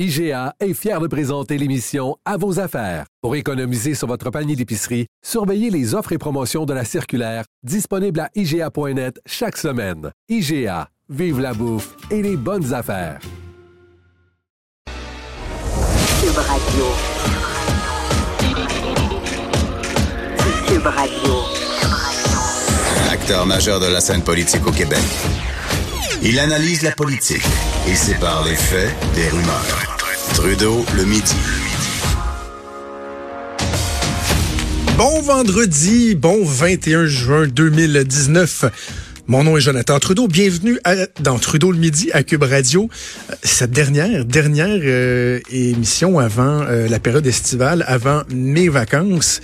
[0.00, 3.06] IGA est fier de présenter l'émission À vos affaires.
[3.22, 8.18] Pour économiser sur votre panier d'épicerie, surveillez les offres et promotions de la circulaire disponible
[8.18, 10.10] à IGA.net chaque semaine.
[10.28, 13.20] IGA, vive la bouffe et les bonnes affaires.
[16.20, 16.84] Cube Radio.
[20.66, 21.34] Cube Radio.
[23.12, 24.98] Acteur majeur de la scène politique au Québec.
[26.22, 27.42] Il analyse la politique
[27.88, 29.98] et sépare les faits des rumeurs.
[30.34, 31.34] Trudeau le midi.
[34.96, 38.64] Bon vendredi, bon 21 juin 2019.
[39.26, 40.28] Mon nom est Jonathan Trudeau.
[40.28, 42.88] Bienvenue à, dans Trudeau le midi à Cube Radio.
[43.30, 49.40] Euh, Cette dernière, dernière euh, émission avant euh, la période estivale, avant mes vacances.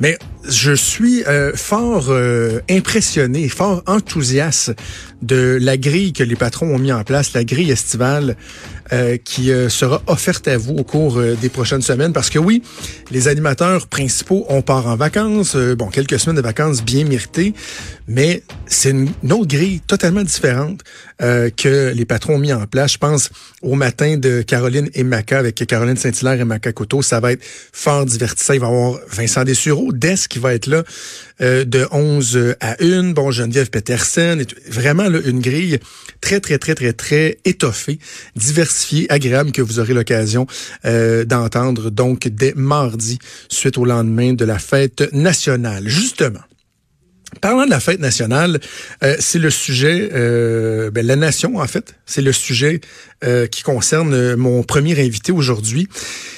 [0.00, 4.72] Mais je suis euh, fort euh, impressionné, fort enthousiaste
[5.22, 8.36] de la grille que les patrons ont mis en place, la grille estivale
[8.92, 12.12] euh, qui euh, sera offerte à vous au cours euh, des prochaines semaines.
[12.12, 12.62] Parce que oui,
[13.10, 17.54] les animateurs principaux, on part en vacances, euh, bon, quelques semaines de vacances bien méritées,
[18.06, 20.82] mais c'est une, autre grille totalement différente
[21.20, 22.92] que les patrons ont mis en place.
[22.92, 23.30] Je pense
[23.62, 27.02] au matin de Caroline et Maca avec Caroline Saint-Hilaire et Maca Couteau.
[27.02, 28.52] Ça va être fort divertissant.
[28.52, 30.82] Il va y avoir Vincent Dessureau, Des qui va être là
[31.40, 33.12] euh, de 11 à 1.
[33.12, 34.44] Bon, Geneviève Petersen.
[34.68, 35.78] Vraiment une grille
[36.20, 37.98] très, très, très, très, très étoffée,
[38.36, 40.46] diversifiée, agréable que vous aurez l'occasion
[40.84, 43.18] euh, d'entendre donc dès mardi,
[43.48, 45.88] suite au lendemain de la fête nationale.
[45.88, 46.40] Justement.
[47.40, 48.60] Parlant de la fête nationale,
[49.02, 52.80] euh, c'est le sujet, euh, ben, la nation en fait, c'est le sujet
[53.24, 55.88] euh, qui concerne euh, mon premier invité aujourd'hui.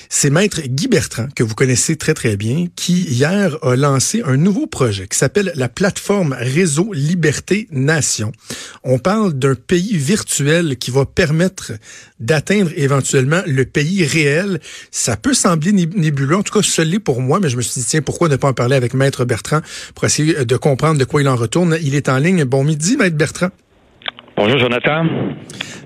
[0.08, 4.36] C'est Maître Guy Bertrand, que vous connaissez très très bien, qui hier a lancé un
[4.36, 8.30] nouveau projet qui s'appelle la plateforme Réseau Liberté Nation.
[8.84, 11.72] On parle d'un pays virtuel qui va permettre
[12.20, 14.60] d'atteindre éventuellement le pays réel.
[14.92, 17.86] Ça peut sembler nébuleux, en tout cas ce pour moi, mais je me suis dit,
[17.86, 19.60] tiens, pourquoi ne pas en parler avec Maître Bertrand
[19.96, 21.76] pour essayer de comprendre de quoi il en retourne.
[21.82, 22.44] Il est en ligne.
[22.44, 23.48] Bon midi, Maître Bertrand.
[24.36, 25.06] Bonjour Jonathan.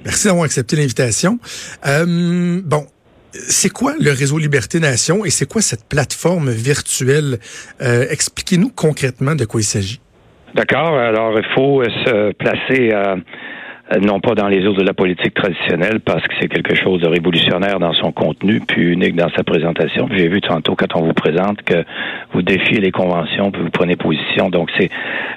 [0.05, 1.39] Merci d'avoir accepté l'invitation.
[1.87, 2.87] Euh, bon,
[3.33, 7.39] c'est quoi le réseau Liberté Nation et c'est quoi cette plateforme virtuelle?
[7.81, 10.01] Euh, Expliquez-nous concrètement de quoi il s'agit.
[10.55, 10.99] D'accord.
[10.99, 13.17] Alors, il faut se placer euh,
[13.99, 17.09] non pas dans les eaux de la politique traditionnelle parce que c'est quelque chose de
[17.09, 20.09] révolutionnaire dans son contenu, puis unique dans sa présentation.
[20.15, 21.85] J'ai vu tantôt quand on vous présente que
[22.33, 24.49] vous défiez les conventions, puis vous prenez position.
[24.49, 24.91] Donc, c'est,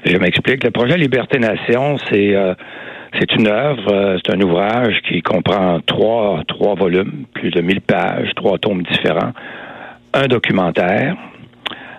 [0.06, 0.64] je m'explique.
[0.64, 2.53] Le projet Liberté Nation, c'est euh,
[3.19, 7.81] c'est une œuvre, euh, c'est un ouvrage qui comprend trois, trois volumes, plus de 1000
[7.81, 9.34] pages, trois tomes différents,
[10.14, 11.16] un documentaire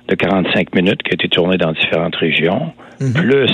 [0.09, 3.13] de 45 minutes qui a été tourné dans différentes régions, Mhm.
[3.13, 3.51] plus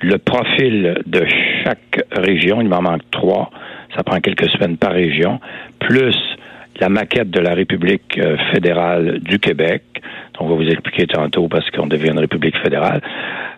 [0.00, 1.26] le profil de
[1.64, 3.50] chaque région, il m'en manque trois,
[3.96, 5.40] ça prend quelques semaines par région,
[5.78, 6.16] plus
[6.80, 9.82] la maquette de la République euh, fédérale du Québec.
[10.38, 13.02] On va vous expliquer tantôt parce qu'on devient une République fédérale.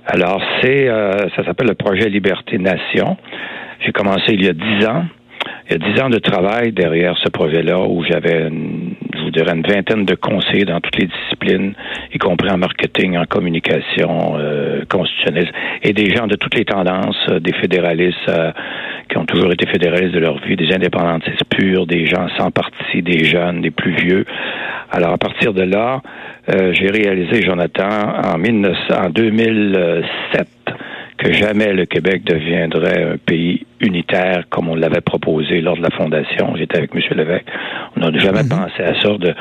[0.07, 3.17] Alors, c'est, euh, ça s'appelle le projet Liberté Nation.
[3.85, 5.05] J'ai commencé il y a dix ans.
[5.69, 8.51] Il y a dix ans de travail derrière ce projet-là où j'avais,
[9.15, 11.75] je vous dirais, une vingtaine de conseillers dans toutes les disciplines,
[12.13, 15.51] y compris en marketing, en communication euh, constitutionnelle,
[15.83, 18.53] et des gens de toutes les tendances, euh, des fédéralistes euh,
[19.09, 23.03] qui ont toujours été fédéralistes de leur vie, des indépendantistes purs, des gens sans parti,
[23.03, 24.25] des jeunes, des plus vieux.
[24.91, 26.03] Alors, à partir de là,
[26.51, 27.89] euh, j'ai réalisé, Jonathan,
[28.35, 30.49] en, 1900 en 2007,
[31.23, 35.91] que jamais le Québec deviendrait un pays unitaire comme on l'avait proposé lors de la
[35.91, 36.55] fondation.
[36.57, 37.01] J'étais avec M.
[37.17, 37.47] Lévesque.
[37.97, 38.49] On n'a jamais Mhm.
[38.49, 39.09] pensé à ça.
[39.19, 39.35] De...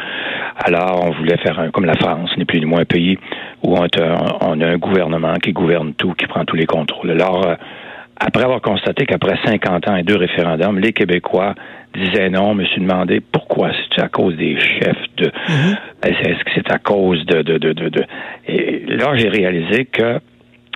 [0.66, 3.18] Alors, on voulait faire un, comme la France, ni plus ni moins un pays
[3.64, 3.86] où on,
[4.62, 7.12] a un gouvernement qui gouverne tout, qui prend tous les contrôles.
[7.12, 7.56] Alors, euh,
[8.20, 11.56] après avoir constaté qu'après 50 ans et deux référendums, les Québécois
[11.96, 15.32] disaient non, me suis demandé pourquoi c'est à cause des chefs de
[16.04, 18.04] est-ce est-ce que c'est à cause de de de de, de...
[18.48, 20.20] et là j'ai réalisé que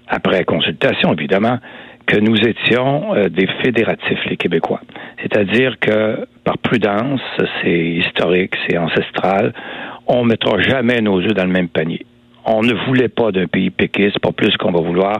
[0.07, 1.59] après consultation évidemment
[2.05, 4.81] que nous étions euh, des fédératifs les Québécois.
[5.21, 7.21] C'est-à-dire que par prudence,
[7.61, 9.53] c'est historique, c'est ancestral,
[10.07, 12.05] on mettra jamais nos œufs dans le même panier.
[12.45, 15.19] On ne voulait pas d'un pays péquiste, pas plus qu'on va vouloir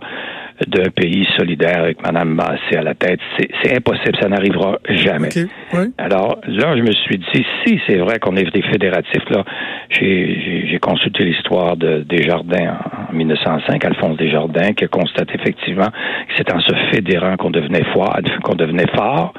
[0.67, 3.19] d'un pays solidaire avec Mme Massé à la tête.
[3.61, 5.27] C'est impossible, ça n'arrivera jamais.
[5.73, 5.91] Oui.
[5.97, 9.43] Alors là, je me suis dit, si c'est vrai qu'on est des fédératifs, là,
[9.89, 12.77] j'ai- consulté l'histoire de Desjardins
[13.09, 17.49] en, en 1905, Alphonse Desjardins, qui a constaté effectivement que c'est en se fédérant qu'on
[17.49, 19.33] devenait fort, qu'on devenait fort,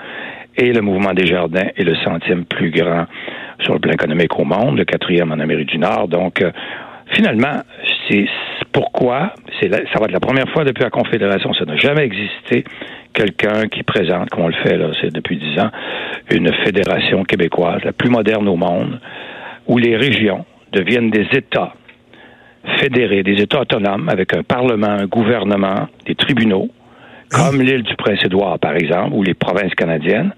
[0.56, 3.04] et le mouvement Desjardins est le centième plus grand
[3.60, 6.08] sur le plan économique au monde, le quatrième en Amérique du Nord.
[6.08, 6.50] Donc, euh,
[7.12, 7.60] finalement,
[8.08, 8.26] c'est
[8.76, 12.62] pourquoi, ça va être la première fois depuis la Confédération, ça n'a jamais existé,
[13.14, 15.70] quelqu'un qui présente, comme on le fait là, c'est depuis dix ans,
[16.30, 19.00] une fédération québécoise, la plus moderne au monde,
[19.66, 21.72] où les régions deviennent des États
[22.78, 26.68] fédérés, des États autonomes, avec un Parlement, un gouvernement, des tribunaux,
[27.30, 30.34] comme l'île du Prince-Édouard, par exemple, ou les provinces canadiennes,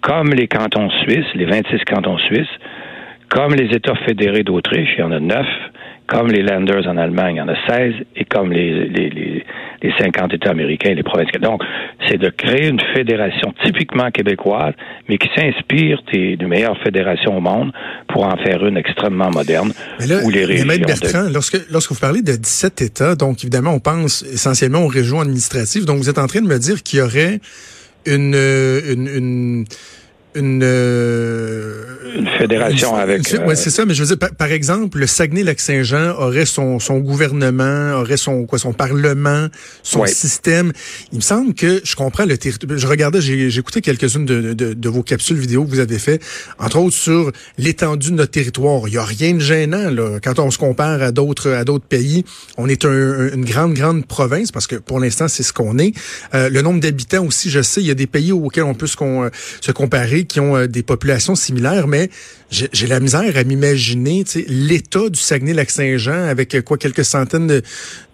[0.00, 2.50] comme les cantons suisses, les 26 cantons suisses,
[3.28, 5.46] comme les États fédérés d'Autriche, il y en a neuf,
[6.06, 9.44] comme les Landers en Allemagne, il y en a 16, et comme les, les, les,
[9.82, 11.30] les 50 États américains et les provinces.
[11.40, 11.62] Donc,
[12.08, 14.74] c'est de créer une fédération typiquement québécoise,
[15.08, 17.72] mais qui s'inspire des, des, meilleures fédérations au monde
[18.08, 19.72] pour en faire une extrêmement moderne.
[19.98, 23.42] Mais là, où les régions mais Bertrand, lorsque, lorsque vous parlez de 17 États, donc
[23.42, 25.84] évidemment, on pense essentiellement aux régions administratives.
[25.84, 27.40] Donc, vous êtes en train de me dire qu'il y aurait
[28.06, 29.64] une, une, une
[30.36, 31.82] une, euh,
[32.14, 33.34] une fédération une, avec.
[33.34, 33.84] Euh, ouais, c'est ça.
[33.84, 38.44] Mais je veux dire, par, par exemple, le Saguenay-Lac-Saint-Jean aurait son, son gouvernement, aurait son
[38.44, 39.48] quoi, son parlement,
[39.82, 40.08] son ouais.
[40.08, 40.72] système.
[41.12, 42.78] Il me semble que je comprends le territoire.
[42.78, 46.22] Je regardais, j'ai écouté quelques-unes de, de, de, vos capsules vidéo que vous avez fait,
[46.58, 48.82] entre autres sur l'étendue de notre territoire.
[48.86, 51.86] Il y a rien de gênant là quand on se compare à d'autres à d'autres
[51.86, 52.24] pays.
[52.58, 55.94] On est un, une grande grande province parce que pour l'instant c'est ce qu'on est.
[56.34, 58.86] Euh, le nombre d'habitants aussi, je sais, il y a des pays auxquels on peut
[58.86, 58.96] se,
[59.60, 62.08] se comparer qui ont euh, des populations similaires, mais
[62.50, 67.62] j'ai la misère à m'imaginer l'état du Saguenay-Lac-Saint-Jean avec euh, quoi quelques centaines de,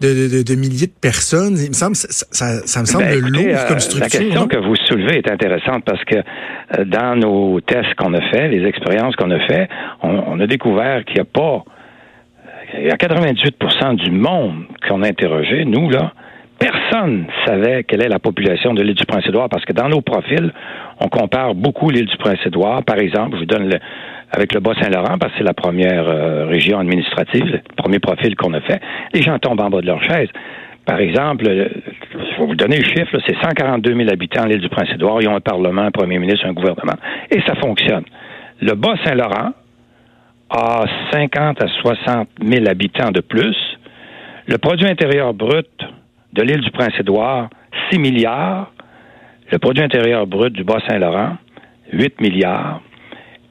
[0.00, 1.58] de, de, de, milliers de personnes.
[1.58, 4.20] Il me semble, ça, ça, ça me semble ben, écoutez, lourd comme structure.
[4.20, 8.30] La question que vous soulevez est intéressante parce que euh, dans nos tests qu'on a
[8.30, 9.68] fait, les expériences qu'on a fait,
[10.02, 11.64] on, on a découvert qu'il n'y a pas
[12.78, 16.12] il y a 98% du monde qu'on a interrogé, nous, là,
[16.62, 20.52] personne savait quelle est la population de l'île du Prince-Édouard parce que dans nos profils,
[21.00, 22.84] on compare beaucoup l'île du Prince-Édouard.
[22.84, 23.78] Par exemple, je vous donne le,
[24.30, 28.52] avec le Bas-Saint-Laurent parce que c'est la première euh, région administrative, le premier profil qu'on
[28.52, 28.80] a fait.
[29.12, 30.28] Les gens tombent en bas de leur chaise.
[30.86, 35.20] Par exemple, je vais vous donner le chiffre, c'est 142 000 habitants l'île du Prince-Édouard.
[35.20, 36.98] Ils ont un parlement, un premier ministre, un gouvernement.
[37.30, 38.04] Et ça fonctionne.
[38.60, 39.52] Le Bas-Saint-Laurent
[40.50, 43.56] a 50 à 60 000 habitants de plus.
[44.46, 45.68] Le produit intérieur brut
[46.32, 47.50] de l'île du Prince-Édouard,
[47.90, 48.72] 6 milliards.
[49.50, 51.36] Le produit intérieur brut du Bas-Saint-Laurent,
[51.92, 52.80] 8 milliards.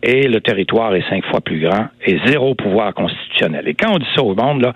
[0.04, 3.68] Et le territoire est cinq fois plus grand et zéro pouvoir constitutionnel.
[3.68, 4.74] Et quand on dit ça au monde, là,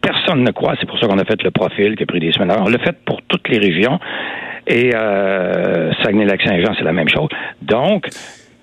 [0.00, 0.74] personne ne croit.
[0.80, 2.56] C'est pour ça qu'on a fait le profil qui a pris des semaines.
[2.58, 4.00] On l'a fait pour toutes les régions.
[4.66, 7.28] Et euh, Saguenay-Lac-Saint-Jean, c'est la même chose.
[7.60, 8.08] Donc,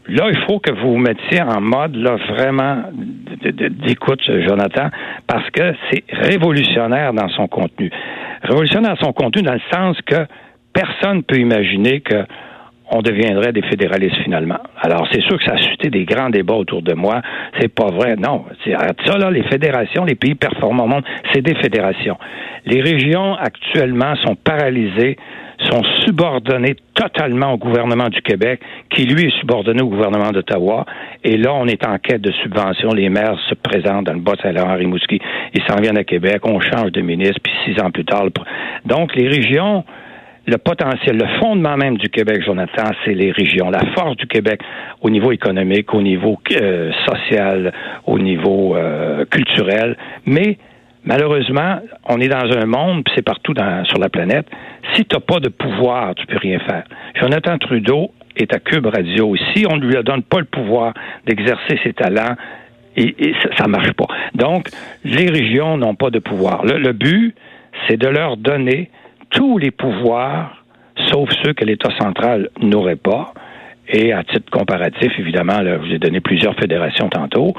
[0.10, 2.84] Là, il faut que vous vous mettiez en mode là, vraiment
[3.42, 4.90] d'écoute, Jonathan,
[5.28, 7.92] parce que c'est révolutionnaire dans son contenu.
[8.42, 10.26] Révolutionnaire dans son contenu dans le sens que
[10.74, 12.26] personne ne peut imaginer que
[12.92, 14.60] on deviendrait des fédéralistes finalement.
[14.82, 17.22] Alors, c'est sûr que ça a suscité des grands débats autour de moi.
[17.60, 18.16] C'est pas vrai.
[18.16, 18.46] Non.
[18.66, 21.04] Ça, là, les fédérations, les pays performants au monde,
[21.34, 22.18] c'est des fédérations.
[22.66, 25.18] Les régions, actuellement, sont paralysées
[25.68, 30.86] sont subordonnés totalement au gouvernement du Québec, qui lui est subordonné au gouvernement d'Ottawa.
[31.24, 32.92] Et là, on est en quête de subventions.
[32.92, 35.20] Les maires se présentent dans le Bas-Saint-Laurent, Rimouski.
[35.54, 36.42] Ils s'en viennent à Québec.
[36.46, 38.24] On change de ministre, puis six ans plus tard.
[38.24, 38.32] Le...
[38.86, 39.84] Donc, les régions,
[40.50, 43.69] le potentiel, le fondement même du Québec, Jonathan, c'est les régions.
[43.69, 44.62] La force du Québec
[45.01, 47.72] au niveau économique, au niveau euh, social,
[48.06, 49.96] au niveau euh, culturel.
[50.25, 50.57] Mais
[51.06, 51.80] Malheureusement,
[52.10, 54.46] on est dans un monde, c'est partout dans, sur la planète.
[54.94, 56.84] Si tu n'as pas de pouvoir, tu peux rien faire.
[57.16, 59.34] Jonathan Trudeau est à Cube Radio.
[59.54, 60.94] Si on ne lui donne pas le pouvoir
[61.25, 62.36] d'exercer ses talents,
[62.98, 64.07] et, et ça ne marche pas.
[64.35, 64.68] Donc,
[65.06, 66.66] les régions n'ont pas de pouvoir.
[66.66, 67.33] Le, le but,
[67.88, 68.90] c'est de leur donner
[69.31, 70.64] tous les pouvoirs,
[71.09, 73.33] sauf ceux que l'État central n'aurait pas.
[73.92, 77.56] Et à titre comparatif, évidemment, là, je vous ai donné plusieurs fédérations tantôt.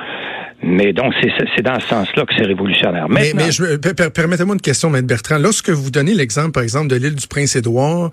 [0.63, 1.13] Mais donc,
[1.57, 3.09] c'est dans ce sens-là que c'est révolutionnaire.
[3.09, 5.39] Maintenant, mais, mais permettez-moi une question, Maître Bertrand.
[5.39, 8.11] Lorsque vous donnez l'exemple, par exemple, de l'île du Prince-Édouard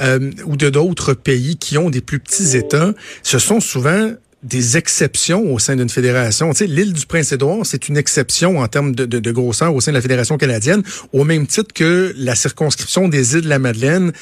[0.00, 2.92] euh, ou de d'autres pays qui ont des plus petits États,
[3.22, 4.10] ce sont souvent
[4.42, 6.50] des exceptions au sein d'une fédération.
[6.50, 9.80] Tu sais, l'île du Prince-Édouard, c'est une exception en termes de, de, de, grosseur au
[9.80, 10.82] sein de la Fédération canadienne,
[11.12, 14.12] au même titre que la circonscription des îles de la Madeleine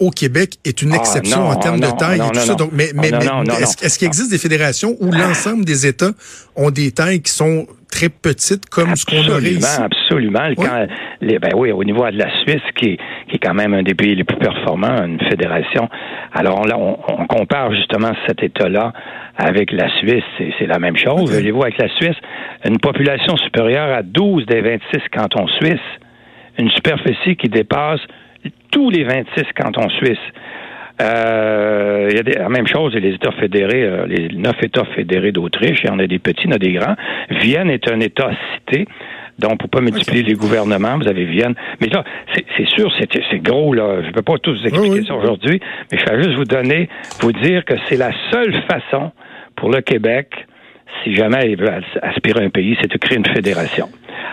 [0.00, 2.40] au Québec est une exception ah, non, en termes non, de taille non, et tout
[2.40, 2.54] ça.
[2.54, 6.12] Donc, mais, mais, mais est-ce est qu'il existe des fédérations où l'ensemble des États
[6.56, 9.80] ont des tailles qui sont très petites comme absolument, ce qu'on aurait ici?
[9.80, 10.66] Absolument, Oui.
[10.66, 10.86] Quand
[11.20, 12.96] les, ben oui, au niveau de la Suisse, qui,
[13.28, 15.88] qui est quand même un des pays les plus performants, une fédération.
[16.32, 18.92] Alors là, on, on compare justement cet État-là
[19.36, 20.24] avec la Suisse,
[20.58, 21.30] c'est la même chose.
[21.30, 22.16] Voyez-vous, avec la Suisse,
[22.64, 25.78] une population supérieure à 12 des 26 cantons suisses,
[26.58, 28.00] une superficie qui dépasse
[28.70, 30.18] tous les 26 cantons suisses.
[31.00, 34.84] Euh, il y a des, la même chose, les États fédérés, euh, les neuf États
[34.84, 36.94] fédérés d'Autriche, il y en a des petits, il y en a des grands.
[37.30, 38.86] Vienne est un État cité.
[39.38, 41.54] Donc, pour pas multiplier les gouvernements, vous avez Vienne.
[41.80, 42.04] Mais là,
[42.34, 44.02] c'est sûr, c'est gros, là.
[44.06, 45.06] Je peux pas tous vous expliquer Oui, oui.
[45.06, 45.58] ça aujourd'hui,
[45.90, 49.12] mais je vais juste vous donner, vous dire que c'est la seule façon
[49.56, 50.46] pour le Québec,
[51.02, 53.88] si jamais il veut as- aspirer à un pays, c'est de créer une fédération.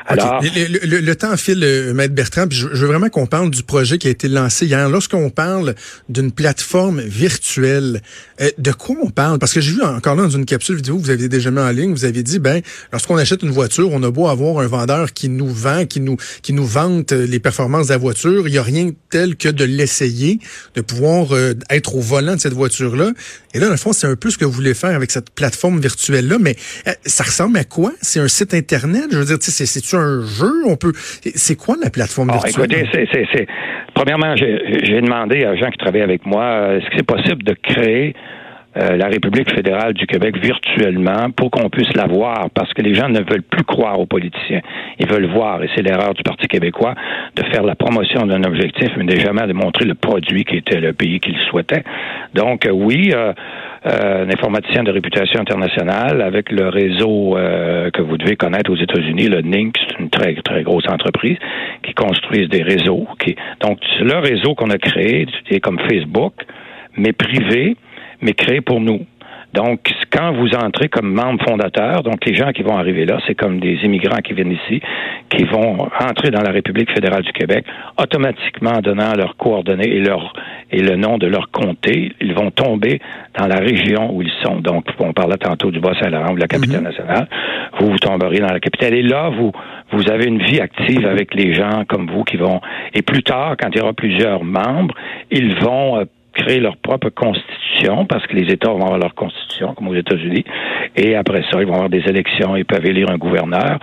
[0.09, 0.17] OK.
[0.55, 3.25] Le, le- le- le temps file, euh, Maître Bertrand, puis je, je veux vraiment qu'on
[3.27, 4.87] parle du projet qui a été lancé hier.
[4.89, 5.75] Lorsqu'on parle
[6.09, 8.01] d'une plateforme virtuelle,
[8.41, 9.39] euh, de quoi on parle?
[9.39, 11.59] Parce que j'ai vu encore là dans une capsule vidéo que vous aviez déjà mis
[11.59, 12.61] en ligne, vous avez dit, ben,
[12.91, 16.17] lorsqu'on achète une voiture, on a beau avoir un vendeur qui nous vend, qui nous,
[16.41, 19.49] qui nous vante euh, les performances de la voiture, il n'y a rien tel que
[19.49, 20.39] de l'essayer,
[20.75, 23.11] de pouvoir euh, être au volant de cette voiture-là.
[23.53, 25.31] Et là, dans le fond, c'est un peu ce que vous voulez faire avec cette
[25.31, 26.55] plateforme virtuelle-là, mais
[26.87, 27.93] euh, ça ressemble à quoi?
[28.01, 29.05] C'est un site Internet?
[29.11, 29.65] Je veux dire, sais,
[29.97, 30.53] c'est- un jeu?
[30.67, 30.91] On peut.
[30.95, 32.65] C'est quoi la plateforme virtuelle?
[32.71, 33.47] écoutez, c'est-
[33.93, 37.43] Premièrement, j'ai, j'ai demandé à gens qui travaillent avec moi, euh, est-ce que c'est possible
[37.43, 38.13] de créer
[38.77, 42.93] euh, la République fédérale du Québec virtuellement pour qu'on puisse la voir, parce que les
[42.93, 44.61] gens ne veulent plus croire aux politiciens.
[44.99, 46.93] Ils veulent voir, et c'est l'erreur du Parti québécois,
[47.35, 50.79] de faire la promotion d'un objectif, mais de jamais de montrer le produit qui était
[50.79, 51.83] le pays qu'ils souhaitaient.
[52.33, 53.33] Donc, euh, oui, euh,
[53.85, 57.37] euh, un informaticien de réputation internationale avec le réseau
[57.93, 61.37] que vous devez connaître aux États-Unis, le NINC, c'est une très, très grosse entreprise
[61.83, 63.07] qui construisent des réseaux.
[63.19, 66.33] Qui, donc, le réseau qu'on a créé, c'est comme Facebook,
[66.97, 67.75] mais privé,
[68.21, 69.05] mais créé pour nous.
[69.53, 69.79] Donc,
[70.11, 73.59] quand vous entrez comme membre fondateur, donc les gens qui vont arriver là, c'est comme
[73.59, 74.81] des immigrants qui viennent ici,
[75.29, 77.65] qui vont entrer dans la République fédérale du Québec,
[77.97, 80.33] automatiquement en donnant leurs coordonnées et leur
[80.69, 82.99] et le nom de leur comté, ils vont tomber
[83.39, 84.59] dans la région où ils sont.
[84.59, 87.27] Donc, on parlait tantôt du Bas-Saint-Laurent ou de la capitale nationale.
[87.79, 88.93] Vous, vous tomberez dans la capitale.
[88.93, 89.53] Et là, vous,
[89.93, 92.59] vous avez une vie active avec les gens comme vous qui vont.
[92.93, 94.93] Et plus tard, quand il y aura plusieurs membres,
[95.31, 96.05] ils vont
[96.37, 100.45] créer leur propre constitution parce que les États vont avoir leur constitution, comme aux États-Unis.
[100.95, 103.79] Et après ça, ils vont avoir des élections, ils peuvent élire un gouverneur.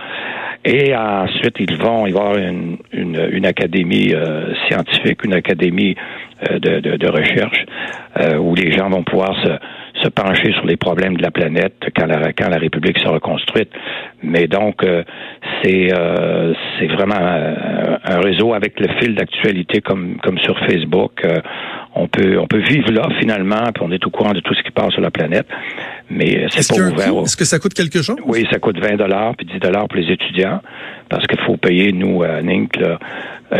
[0.63, 5.95] Et ensuite, ils vont, il va y avoir une, une, académie euh, scientifique, une académie
[6.49, 7.65] euh, de, de, de recherche
[8.19, 9.49] euh, où les gens vont pouvoir se,
[10.05, 13.69] se pencher sur les problèmes de la planète quand la, quand la République sera construite.
[14.23, 15.03] Mais donc, euh,
[15.61, 21.13] c'est euh, c'est vraiment un, un réseau avec le fil d'actualité comme, comme sur Facebook.
[21.25, 21.39] Euh,
[21.95, 24.61] on peut on peut vivre là finalement, puis on est au courant de tout ce
[24.63, 25.47] qui passe sur la planète.
[26.09, 27.23] Mais euh, c'est pas ouvert.
[27.23, 28.17] Est-ce que ça coûte quelque chose?
[28.25, 30.61] oui, ça coûte 20 dollars puis 10 dollars pour les étudiants
[31.09, 32.99] parce qu'il faut payer nous à NINC là,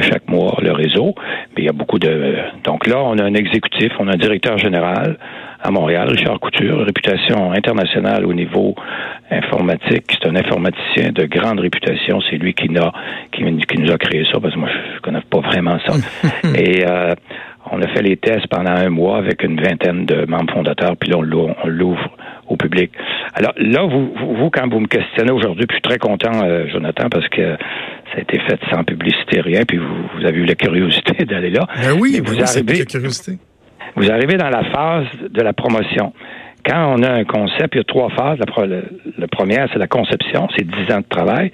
[0.02, 1.16] chaque mois le réseau.
[1.56, 4.18] Mais il y a beaucoup de donc là on a un exécutif, on a un
[4.18, 5.18] directeur général
[5.66, 8.76] à Montréal, Richard Couture, réputation internationale au niveau
[9.32, 10.06] informatique.
[10.12, 12.22] C'est un informaticien de grande réputation.
[12.30, 12.92] C'est lui qui, n'a,
[13.32, 15.94] qui, qui nous a créé ça parce que moi je connais pas vraiment ça.
[16.56, 17.16] Et euh,
[17.72, 21.10] on a fait les tests pendant un mois avec une vingtaine de membres fondateurs, puis
[21.10, 22.12] là, on l'ouvre,
[22.48, 22.92] au public.
[23.34, 26.68] Alors là, vous, vous, quand vous me questionnez aujourd'hui, puis je suis très content, euh,
[26.68, 27.58] Jonathan, parce que
[28.12, 31.50] ça a été fait sans publicité, rien, puis vous, vous avez eu la curiosité d'aller
[31.50, 31.66] là.
[31.82, 33.40] Ben oui, ben vous oui, arrivez, de curiosité.
[33.96, 36.14] Vous arrivez dans la phase de la promotion.
[36.66, 38.40] Quand on a un concept, il y a trois phases.
[38.40, 41.52] La, première, c'est la conception, c'est dix ans de travail.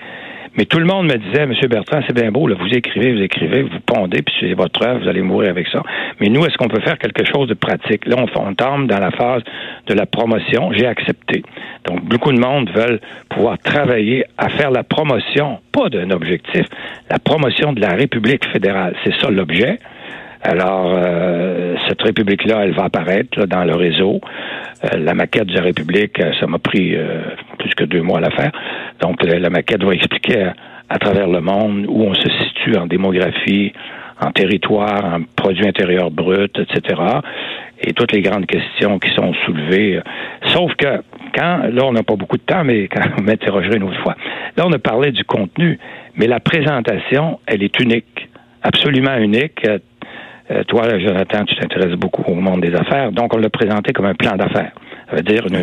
[0.58, 3.22] Mais tout le monde me disait, Monsieur Bertrand, c'est bien beau, là, vous écrivez, vous
[3.22, 5.82] écrivez, vous pondez, puis c'est votre œuvre, vous allez mourir avec ça.
[6.20, 8.06] Mais nous, est-ce qu'on peut faire quelque chose de pratique?
[8.06, 9.44] Là, on, on tombe dans la phase
[9.88, 10.72] de la promotion.
[10.74, 11.44] J'ai accepté.
[11.86, 16.66] Donc, beaucoup de monde veulent pouvoir travailler à faire la promotion, pas d'un objectif,
[17.10, 18.96] la promotion de la République fédérale.
[19.06, 19.80] C'est ça l'objet.
[20.44, 24.20] Alors, euh, cette République-là, elle va apparaître là, dans le réseau.
[24.84, 27.22] Euh, la maquette de la République, euh, ça m'a pris euh,
[27.60, 28.52] plus que deux mois à la faire.
[29.00, 30.52] Donc, la, la maquette va expliquer
[30.90, 33.72] à, travers le monde où on se situe en démographie,
[34.20, 37.02] en territoire, en produit intérieur brut, etc.
[37.80, 40.02] Et toutes les grandes questions qui sont soulevées.
[40.48, 41.04] Sauf que
[41.36, 44.16] quand, là, on n'a pas beaucoup de temps, mais quand vous m'interrogerez une autre fois,
[44.58, 45.78] là, on a parlé du contenu,
[46.16, 48.28] mais la présentation, elle est unique,
[48.64, 49.68] absolument unique.
[50.52, 54.06] Euh, toi, Jonathan, tu t'intéresses beaucoup au monde des affaires, donc on l'a présenté comme
[54.06, 54.72] un plan d'affaires.
[55.10, 55.56] Ça veut dire une,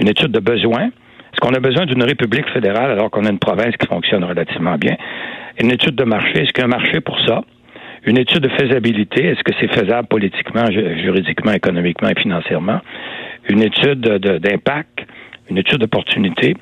[0.00, 0.84] une étude de besoin.
[0.86, 4.76] Est-ce qu'on a besoin d'une république fédérale alors qu'on a une province qui fonctionne relativement
[4.76, 4.96] bien?
[5.60, 7.42] Une étude de marché, est-ce qu'il y a un marché pour ça?
[8.04, 12.80] Une étude de faisabilité, est-ce que c'est faisable politiquement, ju- juridiquement, économiquement et financièrement?
[13.48, 15.00] Une étude de- de- d'impact,
[15.50, 16.56] une étude d'opportunité,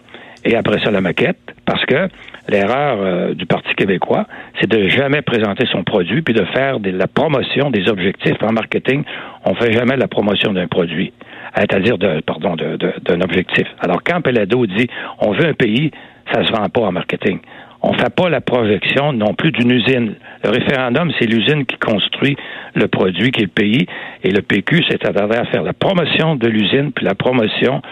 [0.45, 2.09] et après ça la maquette, parce que
[2.49, 4.27] l'erreur euh, du Parti québécois,
[4.61, 8.53] c'est de jamais présenter son produit puis de faire de la promotion des objectifs en
[8.53, 9.03] marketing.
[9.45, 11.13] On fait jamais la promotion d'un produit,
[11.57, 13.67] c'est-à-dire de, pardon, de- de- d'un objectif.
[13.81, 14.87] Alors quand Pelado dit
[15.21, 15.91] on veut un pays,
[16.33, 17.39] ça se vend pas en marketing.
[17.83, 20.15] On fait pas la projection non plus d'une usine.
[20.43, 22.37] Le référendum, c'est l'usine qui construit
[22.75, 23.87] le produit qui est le pays,
[24.25, 27.83] et le PQ, c'est à travers faire la promotion de l'usine puis la promotion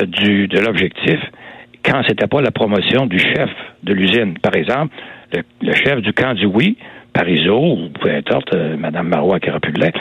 [0.00, 1.18] euh, du, de l'objectif
[1.84, 3.50] quand c'était pas la promotion du chef
[3.82, 4.38] de l'usine.
[4.38, 4.94] Par exemple,
[5.32, 6.76] le, le chef du camp du oui,
[7.12, 9.98] Parizeau, ou peu importe, euh, Mme Marois qui aura pu l'être,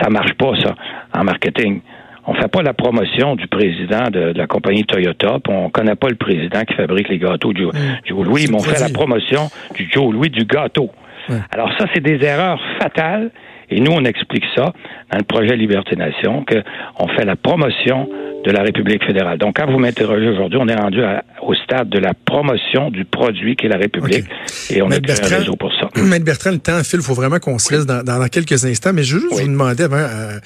[0.00, 0.74] ça marche pas, ça,
[1.12, 1.80] en marketing.
[2.26, 5.94] On fait pas la promotion du président de, de la compagnie Toyota, puis on connaît
[5.94, 7.72] pas le président qui fabrique les gâteaux Joe,
[8.06, 10.90] Joe Louis, mais on fait la promotion du Joe Louis du gâteau.
[11.50, 13.30] Alors ça, c'est des erreurs fatales.
[13.70, 14.72] Et nous, on explique ça
[15.10, 18.08] dans le projet Liberté Nation, qu'on fait la promotion
[18.44, 19.38] de la République fédérale.
[19.38, 23.04] Donc, quand vous m'interrogez aujourd'hui, on est rendu à- au stade de la promotion du
[23.04, 24.24] produit qui est la République.
[24.70, 25.88] Et on a Maître créé un réseau pour ça.
[26.02, 28.64] Maître Bertrand, le temps file, il faut vraiment qu'on se laisse dans, dans, dans quelques
[28.64, 28.92] instants.
[28.92, 29.42] Mais je veux juste Oui.
[29.42, 30.38] vous demander avant, euh,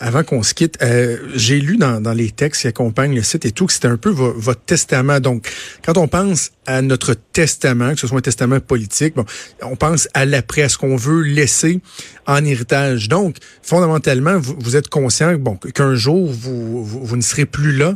[0.00, 3.44] avant qu'on se quitte, euh, j'ai lu dans, dans les textes qui accompagnent le site
[3.44, 5.20] et tout que c'était un peu vo- votre testament.
[5.20, 5.48] Donc,
[5.84, 9.24] quand on pense à notre testament, que ce soit un testament politique, bon,
[9.62, 11.80] on pense à l'après, ce qu'on veut laisser
[12.26, 13.08] en héritage.
[13.08, 17.76] Donc, fondamentalement, vous, vous êtes conscient bon, qu'un jour, vous, vous, vous ne serez plus
[17.76, 17.94] là.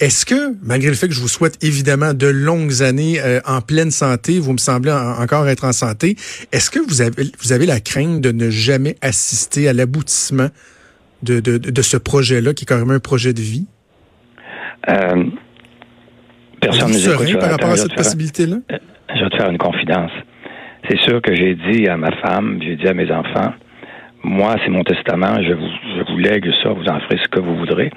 [0.00, 3.60] Est-ce que, malgré le fait que je vous souhaite évidemment de longues années euh, en
[3.60, 6.16] pleine santé, vous me semblez en- encore être en santé,
[6.52, 10.48] est-ce que vous avez, vous avez la crainte de ne jamais assister à l'aboutissement
[11.22, 13.66] de, de, de ce projet-là, qui est carrément un projet de vie?
[14.88, 15.24] Euh,
[16.60, 18.56] personne ne serein par rapport à cette possibilité-là?
[18.70, 20.10] Je vais te faire une confidence.
[20.88, 23.52] C'est sûr que j'ai dit à ma femme, j'ai dit à mes enfants,
[24.22, 27.40] moi, c'est mon testament, je vous, je vous lègue ça, vous en ferez ce que
[27.40, 27.90] vous voudrez.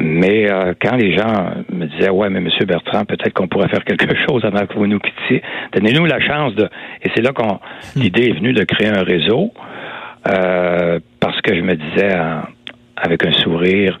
[0.00, 3.84] Mais euh, quand les gens me disaient, ouais, mais Monsieur Bertrand, peut-être qu'on pourrait faire
[3.84, 6.68] quelque chose avant que vous nous quittiez, donnez-nous la chance de.
[7.02, 7.58] Et c'est là qu'on
[7.96, 9.52] l'idée est venue de créer un réseau,
[10.28, 12.14] euh, parce que je me disais
[12.96, 13.98] avec un sourire,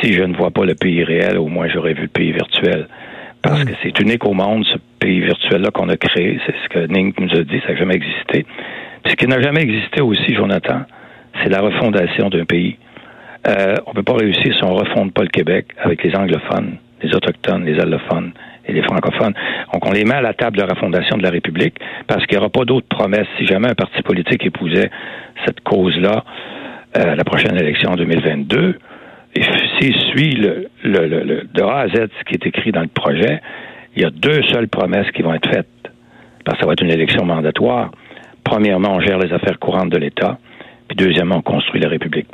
[0.00, 2.88] si je ne vois pas le pays réel, au moins j'aurais vu le pays virtuel.
[3.42, 6.40] Parce que c'est unique au monde, ce pays virtuel-là qu'on a créé.
[6.44, 8.44] C'est ce que Ning nous a dit, ça n'a jamais existé.
[9.02, 10.82] Puis ce qui n'a jamais existé aussi, Jonathan,
[11.42, 12.76] c'est la refondation d'un pays.
[13.46, 16.76] Euh, on ne peut pas réussir si on refonde pas le Québec avec les anglophones,
[17.02, 18.32] les autochtones, les allophones
[18.66, 19.34] et les francophones.
[19.72, 22.36] Donc, on les met à la table de la refondation de la République parce qu'il
[22.36, 23.26] n'y aura pas d'autres promesses.
[23.38, 24.90] Si jamais un parti politique épousait
[25.46, 26.24] cette cause-là
[26.96, 28.78] euh, la prochaine élection en 2022,
[29.36, 29.42] et
[29.78, 33.40] s'il suit le- de A à Z ce qui est écrit dans le projet,
[33.94, 35.66] il y a deux seules promesses qui vont être faites.
[36.44, 37.90] Parce que ça va être une élection mandatoire.
[38.42, 40.38] Premièrement, on gère les affaires courantes de l'État.
[40.88, 42.26] Puis deuxièmement, on construit la République.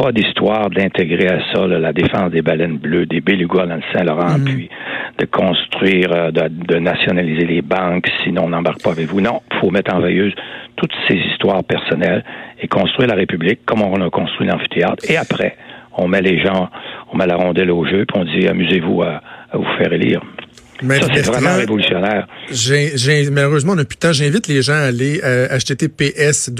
[0.00, 3.82] Pas d'histoire d'intégrer à ça là, la défense des baleines bleues, des belugas dans le
[3.92, 4.70] Saint-Laurent, puis
[5.18, 9.20] de construire, euh, de, de nationaliser les banques, sinon on n'embarque pas avec vous.
[9.20, 10.32] Non, il faut mettre en veilleuse
[10.76, 12.22] toutes ces histoires personnelles
[12.62, 15.02] et construire la République comme on a construit l'amphithéâtre.
[15.10, 15.56] Et après,
[15.96, 16.68] on met les gens,
[17.12, 20.20] on met la rondelle au jeu, puis on dit amusez-vous à, à vous faire élire.
[20.82, 22.26] Maître Ça, c'est vraiment révolutionnaire.
[22.50, 24.12] J'ai, j'ai- malheureusement, on n'a plus de temps.
[24.12, 26.50] J'invite les gens à aller euh, https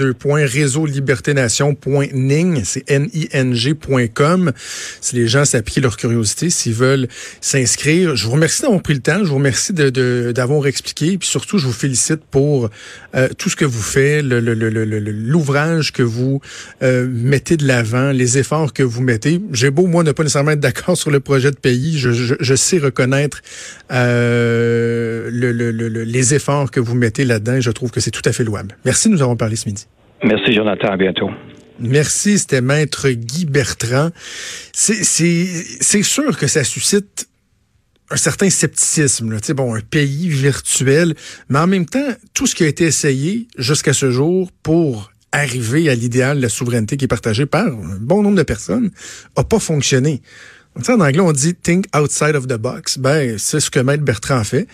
[0.49, 4.51] réseau-liberté-nation.ning, c'est N-I-N-G.com.
[5.01, 7.07] Si les gens s'appliquent leur curiosité, s'ils veulent
[7.41, 8.15] s'inscrire.
[8.15, 9.19] Je vous remercie d'avoir pris le temps.
[9.23, 11.17] Je vous remercie de, de- d'avoir expliqué.
[11.17, 12.69] Puis surtout, je vous félicite pour
[13.15, 16.41] euh, tout ce que vous faites, le- le- le- l'ouvrage que vous
[16.83, 19.41] euh, mettez de l'avant, les efforts que vous mettez.
[19.53, 21.97] J'ai beau, moi, ne pas nécessairement être d'accord sur le projet de pays.
[21.97, 23.41] Je, je- je sais reconnaître
[23.91, 27.59] euh, le- le- le- le- les efforts que vous mettez là-dedans.
[27.59, 28.77] Je trouve que c'est tout à fait louable.
[28.85, 29.85] Merci de nous avons parlé ce midi.
[30.23, 30.89] Merci, Jonathan.
[30.89, 31.29] À bientôt.
[31.79, 34.09] Merci, c'était Maître Guy Bertrand.
[34.73, 35.03] C'est-
[36.03, 37.27] sûr que ça suscite
[38.11, 39.31] un certain scepticisme.
[39.31, 39.37] Là.
[39.53, 41.13] Bon, un pays virtuel,
[41.47, 45.89] mais en même temps, tout ce qui a été essayé jusqu'à ce jour pour arriver
[45.89, 48.89] à l'idéal de la souveraineté qui est partagée par un bon nombre de personnes
[49.35, 50.21] a pas fonctionné.
[50.79, 52.99] Donc, tu sais, en anglais, on dit think outside of the box.
[52.99, 54.65] Ben, c'est ce que Maître Bertrand fait.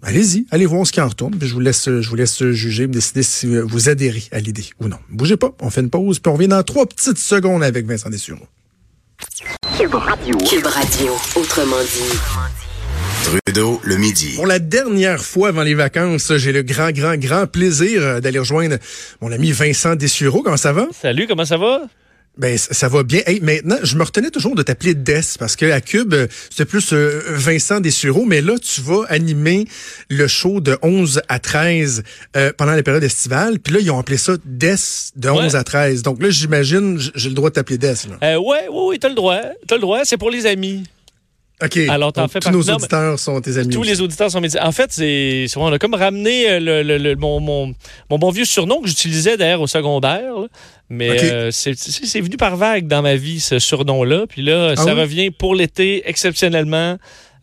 [0.00, 2.86] Allez-y, allez voir ce qui en retourne, puis je vous laisse, je vous laisse juger,
[2.86, 4.98] me décider si vous adhérez à l'idée ou non.
[5.10, 8.10] Bougez pas, on fait une pause, puis on revient dans trois petites secondes avec Vincent
[8.10, 8.46] Dessureau.
[9.76, 10.38] Cube Radio.
[10.38, 12.16] Cube Radio, autrement dit.
[13.24, 14.34] Trudeau, le midi.
[14.36, 18.76] Pour la dernière fois avant les vacances, j'ai le grand, grand, grand plaisir d'aller rejoindre
[19.20, 20.42] mon ami Vincent Dessureau.
[20.42, 20.86] Comment ça va?
[20.92, 21.88] Salut, comment ça va?
[22.36, 23.20] Ben, ça va bien.
[23.26, 26.64] Hey, maintenant, je me retenais toujours de t'appeler Des parce que à Cube, euh, c'était
[26.64, 29.66] plus euh, Vincent Dessureau, mais là, tu vas animer
[30.10, 32.02] le show de 11 à 13
[32.36, 33.60] euh, pendant la période estivale.
[33.60, 34.74] Puis là, ils ont appelé ça Des
[35.14, 35.54] de 11 Ouais.
[35.56, 36.02] à 13.
[36.02, 37.86] Donc là, j'imagine, j'ai le droit de t'appeler Des.
[37.86, 38.18] Là.
[38.24, 39.40] Euh, ouais, ouais, ouais, t'as le droit.
[39.68, 40.82] T'as le droit, c'est pour les amis.
[41.62, 41.76] OK.
[41.88, 42.64] Alors, t'en fais tous nos.
[42.64, 43.72] Non, auditeurs sont tes amis.
[43.72, 43.90] Tous aussi.
[43.90, 44.58] les auditeurs sont médecins.
[44.64, 47.72] En fait, c'est, on a comme ramené euh, le, le- le- mon, mon,
[48.10, 50.34] mon bon vieux surnom que j'utilisais d'ailleurs au secondaire.
[50.34, 50.46] là.
[50.94, 54.26] Mais euh, c'est, venu par vague dans ma vie, ce surnom-là.
[54.28, 55.00] Puis là, Ah ça oui?
[55.00, 56.98] revient pour l'été exceptionnellement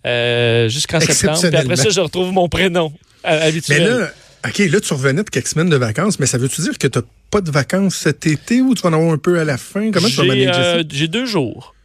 [0.06, 1.40] euh, jusqu'en septembre.
[1.40, 2.92] Puis après ça, je retrouve mon prénom
[3.26, 3.84] euh, Mais habituel.
[3.84, 4.12] là,
[4.48, 7.00] OK, là, tu revenais de quelques semaines de vacances, mais ça veut-tu dire que tu
[7.30, 9.92] pas de vacances cet été ou tu vas en avoir un peu à la fin?
[9.92, 10.88] Comment tu vas manager euh, ça?
[10.92, 11.76] j'ai deux jours.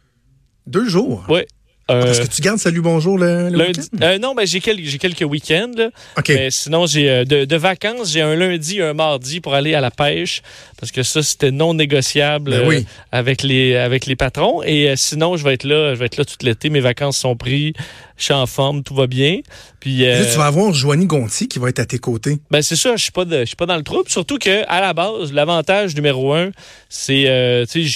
[0.65, 1.25] Deux jours?
[1.29, 1.41] Oui.
[1.89, 3.97] Euh, Parce que tu gardes Salut Bonjour le, le lundi- week-end?
[4.05, 5.71] euh, non, ben, j'ai quelques, j'ai quelques week-ends.
[5.77, 5.89] là.
[6.17, 6.29] OK.
[6.29, 9.73] Mais sinon, j'ai euh, de, de vacances, j'ai un lundi et un mardi pour aller
[9.73, 10.41] à la pêche.
[10.79, 14.61] Parce que ça, c'était non négociable Ben euh, avec, les, avec les patrons.
[14.63, 15.93] Et sinon, je vais être là.
[15.95, 16.69] Je vais être là tout l'été.
[16.69, 17.73] Mes vacances sont prises.
[18.17, 18.83] Je suis en forme.
[18.83, 19.39] Tout va bien.
[19.79, 22.39] Puis, Là, tu vas avoir Joanie Gontier qui va être à tes côtés.
[22.51, 24.09] ben c'est ça, je suis pas de- je suis pas dans le trouble.
[24.09, 26.49] Surtout que à la base, l'avantage numéro un,
[26.89, 27.23] c'est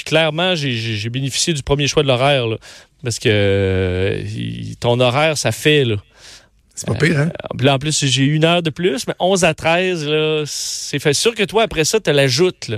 [0.06, 2.58] clairement j'ai- j'ai j'ai bénéficié du premier choix de l'horaire là.
[3.04, 4.24] Parce que euh,
[4.80, 5.96] ton horaire ça fait là.
[6.74, 7.32] C'est pas pire, hein?
[7.58, 11.00] Puis là, en plus j'ai une heure de plus, mais 11 à 13 là, c'est
[11.00, 12.78] fait sûr que toi après ça tu l'ajoutes là.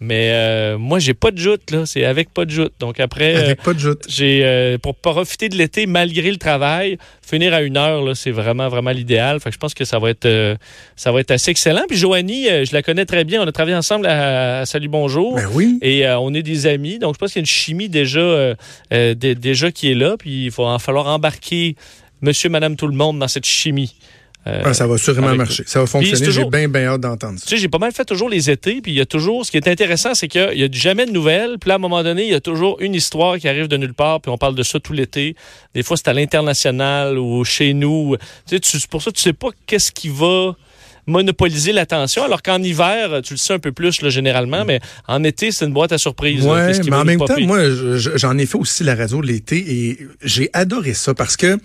[0.00, 2.72] Mais euh, moi j'ai pas de joute là, c'est avec pas de joute.
[2.78, 4.04] Donc après euh, Avec pas de joute.
[4.08, 8.30] j'ai euh, pour profiter de l'été malgré le travail, finir à une heure là, c'est
[8.30, 9.40] vraiment vraiment l'idéal.
[9.40, 10.54] Fait que je pense que ça va être euh,
[10.94, 11.82] ça va être assez excellent.
[11.88, 13.42] Puis Joanie, je la connais très bien.
[13.42, 15.34] On a travaillé ensemble à, à Salut Bonjour.
[15.34, 15.78] Ben oui.
[15.82, 18.54] Et on est des amis, donc je pense qu'il y a une chimie déjà,
[18.92, 21.74] dé- déjà qui est là, puis il va en falloir embarquer
[22.20, 23.94] Monsieur, Madame, tout le monde dans cette chimie.
[24.46, 25.64] Euh, Ah, ça va sûrement marcher.
[25.66, 26.16] Ça va fonctionner.
[26.16, 27.44] c'est J'ai toujours- bien, bien hâte d'entendre ça.
[27.46, 29.50] tu sais, j'ai pas mal fait toujours les étés, puis il y a toujours, ce
[29.50, 32.02] qui est intéressant, c'est qu'il y a jamais de nouvelles, puis là, à un moment
[32.02, 34.54] donné, il y a toujours une histoire qui arrive de nulle part, puis on parle
[34.54, 35.34] de ça tout l'été.
[35.74, 38.16] Des fois, c'est à l'international ou chez nous.
[38.48, 40.54] Tu sais, tu- pour ça, tu sais pas qu'est-ce qui va
[41.06, 45.24] monopoliser l'attention, alors qu'en hiver, tu le sais un peu plus, là, généralement, mais en
[45.24, 46.40] été, c'est une boîte à surprise.
[46.82, 49.56] qui mais en même temps, moi, je- je- j'en ai fait aussi la radio l'été
[49.56, 51.56] et j'ai adoré ça parce que,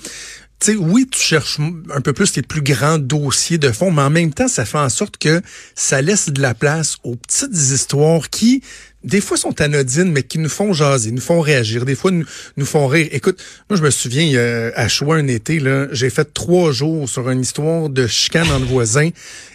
[0.71, 1.59] oui, tu cherches
[1.93, 4.77] un peu plus les plus grands dossiers de fond, mais en même temps, ça fait
[4.77, 5.41] en sorte que
[5.75, 8.61] ça laisse de la place aux petites histoires qui,
[9.03, 12.65] des fois, sont anodines, mais qui nous font jaser, nous font réagir, des fois, nous,
[12.65, 13.07] font rire.
[13.11, 17.29] Écoute, moi, je me souviens, à Choix, un été, là, j'ai fait trois jours sur
[17.29, 19.09] une histoire de chicane entre voisins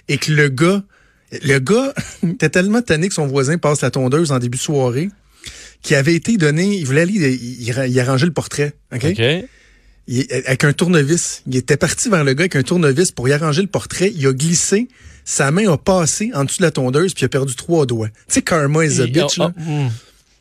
[0.08, 0.82] et que le gars,
[1.42, 1.94] le gars
[2.26, 5.08] était tellement tanné que son voisin passe la tondeuse en début de soirée
[5.80, 8.72] qui avait été donné, il voulait aller, il, il, arrangeait le portrait?
[8.92, 9.04] OK.
[10.08, 11.42] Il- avec un tournevis.
[11.46, 14.10] Il était parti vers le gars avec un tournevis pour y arranger le portrait.
[14.14, 14.88] Il a glissé,
[15.24, 18.08] sa main a passé en dessous de la tondeuse puis il a perdu trois doigts.
[18.08, 19.52] Tu sais, karma is a bitch, oh, là.
[19.56, 19.88] oh, hmm.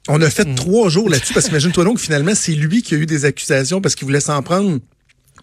[0.09, 3.05] On a fait trois jours là-dessus parce qu'imagine-toi donc, finalement, c'est lui qui a eu
[3.05, 4.79] des accusations parce qu'il voulait s'en prendre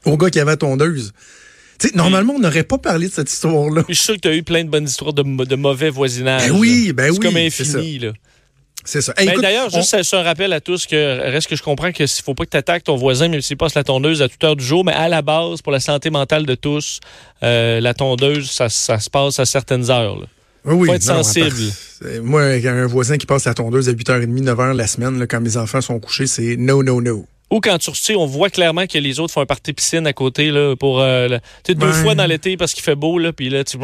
[0.07, 1.13] au gars qui avait la tondeuse.
[1.79, 3.85] Tu sais, normalement, on n'aurait pas parlé de cette histoire-là.
[3.89, 6.49] Je suis sûr que tu as eu plein de bonnes histoires de, mauvais voisinage.
[6.49, 6.93] Ben oui, là.
[6.95, 8.13] ben C'est oui, comme infini, là.
[8.85, 9.15] C'est ça.
[9.17, 12.07] Hey, Ben, D'ailleurs, on- juste un rappel à tous que reste que je comprends que
[12.07, 14.43] s'il faut pas que tu attaques ton voisin, même s'il passe la tondeuse à toute
[14.45, 17.01] heure du jour, mais à la base, pour la santé mentale de tous,
[17.43, 20.17] euh, la tondeuse, ça, ça se passe à certaines heures.
[20.21, 20.27] là.
[20.67, 21.57] Oui, Faut être non, sensible.
[22.05, 25.41] Euh, Moi, un voisin qui passe la tondeuse à 8h30, 9h la semaine, là, quand
[25.41, 27.27] mes enfants sont couchés, c'est no, no, no.
[27.51, 30.13] Ou quand tu sais, on voit clairement que les autres font un party piscine à
[30.13, 31.29] côté là, pour euh,
[31.65, 31.93] sais, deux Ouais.
[31.93, 33.79] fois dans l'été parce qu'il fait beau, là, puis là, tu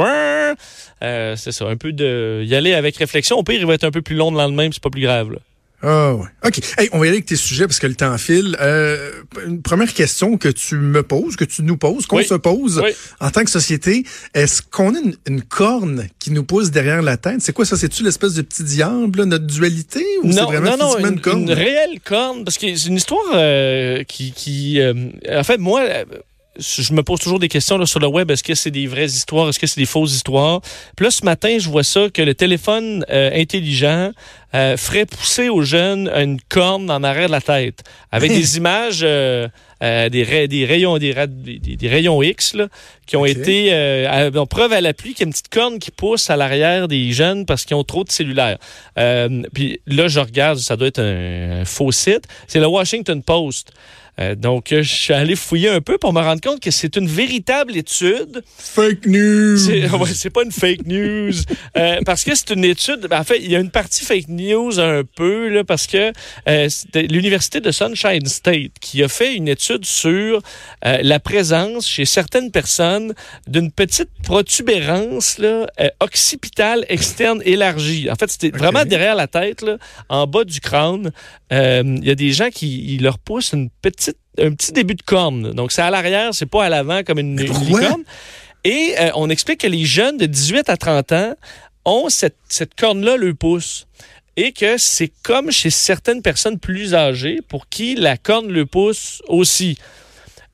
[1.02, 3.38] euh, c'est ça, un peu de y aller avec réflexion.
[3.38, 5.32] Au pire, il va être un peu plus long le lendemain, c'est pas plus grave.
[5.32, 5.38] Là.
[5.82, 6.26] Ah ouais.
[6.46, 6.60] OK.
[6.78, 8.56] Hey, on va y aller avec tes sujets parce que le temps file.
[8.60, 9.12] Euh,
[9.46, 12.24] une première question que tu me poses, que tu nous poses, qu'on Oui.
[12.26, 12.90] se pose Oui.
[13.20, 17.16] en tant que société, est-ce qu'on a une, une corne qui nous pousse derrière la
[17.16, 17.40] tête?
[17.40, 17.76] C'est quoi ça?
[17.78, 20.04] C'est-tu l'espèce de petit diable, là, notre dualité?
[20.22, 21.42] Ou c'est vraiment non, non, physiquement une, une corne?
[21.42, 24.32] une réelle corne, parce que c'est une histoire euh, qui...
[24.32, 24.92] qui euh,
[25.30, 25.82] en fait, moi,
[26.58, 28.30] je me pose toujours des questions là, sur le web.
[28.30, 29.48] Est-ce que c'est des vraies histoires?
[29.48, 30.60] Est-ce que c'est des fausses histoires?
[30.96, 34.10] Puis là, ce matin, je vois ça, que le téléphone euh, intelligent
[34.54, 39.00] euh, ferait pousser aux jeunes une corne en arrière de la tête, avec des images...
[39.02, 39.48] euh,
[39.82, 42.68] euh, des, ray- des rayons des, ra- des, des- des rayons X là,
[43.06, 45.90] qui ont été euh, à- preuve à l'appui qu'il y a une petite corne qui
[45.90, 48.58] pousse à l'arrière des jeunes parce qu'ils ont trop de cellulaires.
[48.98, 52.24] Euh, puis là, je regarde, ça doit être un, faux site.
[52.46, 53.72] C'est le Washington Post.
[54.20, 56.96] Euh, donc, euh, je suis allé fouiller un peu pour me rendre compte que c'est
[56.96, 58.42] une véritable étude.
[58.58, 59.56] Fake news!
[59.56, 61.32] C'est ouais, pas une fake news.
[61.76, 63.08] Euh, parce que c'est une étude.
[63.10, 66.12] En fait, il y a une partie fake news un peu, là, parce que
[66.48, 70.42] euh, l'Université de Sunshine State qui a fait une étude sur
[70.82, 73.14] la présence chez certaines personnes
[73.46, 75.66] d'une petite protubérance là,
[76.00, 78.10] occipitale externe élargie.
[78.10, 79.78] En fait, c'était vraiment derrière la tête, là,
[80.08, 81.10] en bas du crâne.
[81.50, 85.02] Il y a des gens qui ils leur poussent une petite, un petit début de
[85.02, 85.52] corne.
[85.52, 88.04] Donc, c'est à l'arrière, c'est pas à l'avant comme une, licorne.
[88.64, 91.34] Et euh, on explique que les jeunes de 18 à 30 ans
[91.84, 93.86] ont cette, cette corne-là le pouce.
[94.36, 99.22] Et que c'est comme chez certaines personnes plus âgées pour qui la corne le pousse
[99.28, 99.76] aussi.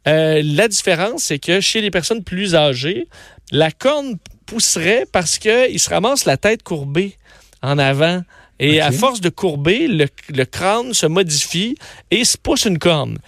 [0.09, 3.09] Euh, la différence, c'est que chez les personnes plus âgées,
[3.53, 7.17] la corne pousserait parce qu'ils se ramassent la tête courbée
[7.63, 8.23] en avant.
[8.59, 11.77] Et à force de courber, le, le crâne se modifie
[12.11, 13.19] et se pousse une corne.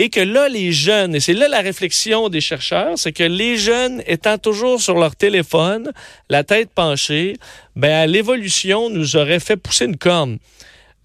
[0.00, 3.56] Et que là, les jeunes, et c'est là la réflexion des chercheurs, c'est que les
[3.56, 5.90] jeunes étant toujours sur leur téléphone,
[6.30, 7.34] la tête penchée,
[7.74, 10.38] ben l'évolution nous aurait fait pousser une corne.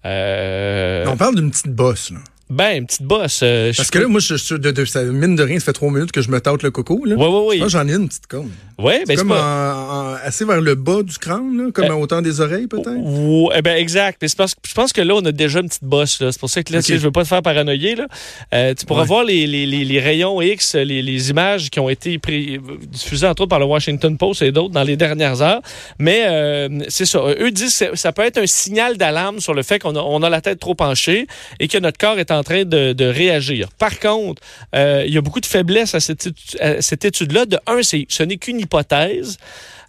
[0.06, 2.18] Euh, On parle d'une petite bosse, là.
[2.54, 3.40] Ben, une petite bosse.
[3.42, 5.72] euh, Parce que là, moi, je, je- de, de- ça, mine de rien, ça fait
[5.72, 7.04] trois minutes que je me tâte le coco.
[7.04, 7.16] Là.
[7.16, 7.58] Ouais, ouais.
[7.58, 8.50] Moi, j'en ai une petite corne.
[8.78, 9.74] Ouais, ben, c'est comme pas...
[9.74, 12.66] en- en- assez vers le bas du crâne, là, comme Euh, à hauteur des oreilles,
[12.68, 12.90] peut-être?
[12.96, 14.18] Ouais, eh ben exact.
[14.22, 16.18] Mais c'est parce que je pense que là, on a déjà une petite bosse.
[16.18, 16.84] C'est pour ça que là, Ok.
[16.84, 17.96] tu sais, je veux pas te faire paranoïer.
[17.96, 18.06] Là.
[18.54, 19.06] Euh, tu pourras Ouais.
[19.08, 22.20] voir les, les, les, les rayons X, les, images qui ont été
[22.88, 25.60] diffusées entre autres par le Washington Post et d'autres dans les dernières heures.
[25.98, 27.20] Mais euh, c'est ça.
[27.40, 30.22] Eux disent que ça peut être un signal d'alarme sur le fait qu'on a, on
[30.22, 31.26] a la tête trop penchée
[31.58, 33.68] et que notre corps est en train de, réagir.
[33.78, 34.40] Par contre,
[34.74, 37.46] euh, il y a beaucoup de faiblesse à cette, étude-là.
[37.46, 39.38] De un, ce n'est qu'une hypothèse.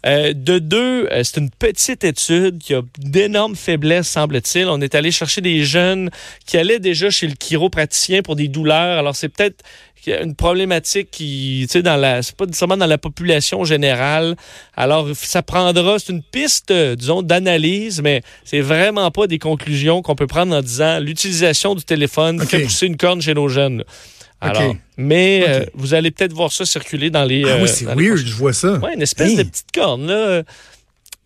[0.06, 4.68] Euh, de deux, euh, c'est une petite étude qui a d'énormes faiblesses, semble-t-il.
[4.68, 6.12] On est allé chercher des jeunes
[6.46, 9.00] qui allaient déjà chez le chiropraticien pour des douleurs.
[9.00, 9.64] Alors, c'est peut-être
[10.14, 13.64] y a une problématique qui, tu sais, dans la, c'est pas nécessairement dans la population
[13.66, 14.36] générale.
[14.76, 20.02] Alors, ça prendra, c'est une piste, euh, disons, d'analyse, mais c'est vraiment pas des conclusions
[20.02, 23.84] qu'on peut prendre en disant l'utilisation du téléphone fait pousser une corne chez nos jeunes.
[24.42, 27.44] Alors, mais euh, vous allez peut-être voir ça circuler dans les.
[27.46, 28.74] ah euh, oui, c'est dans les weird, je vois ça.
[28.80, 29.38] Ouais, une espèce Hey.
[29.38, 30.44] de petite corne, là, euh,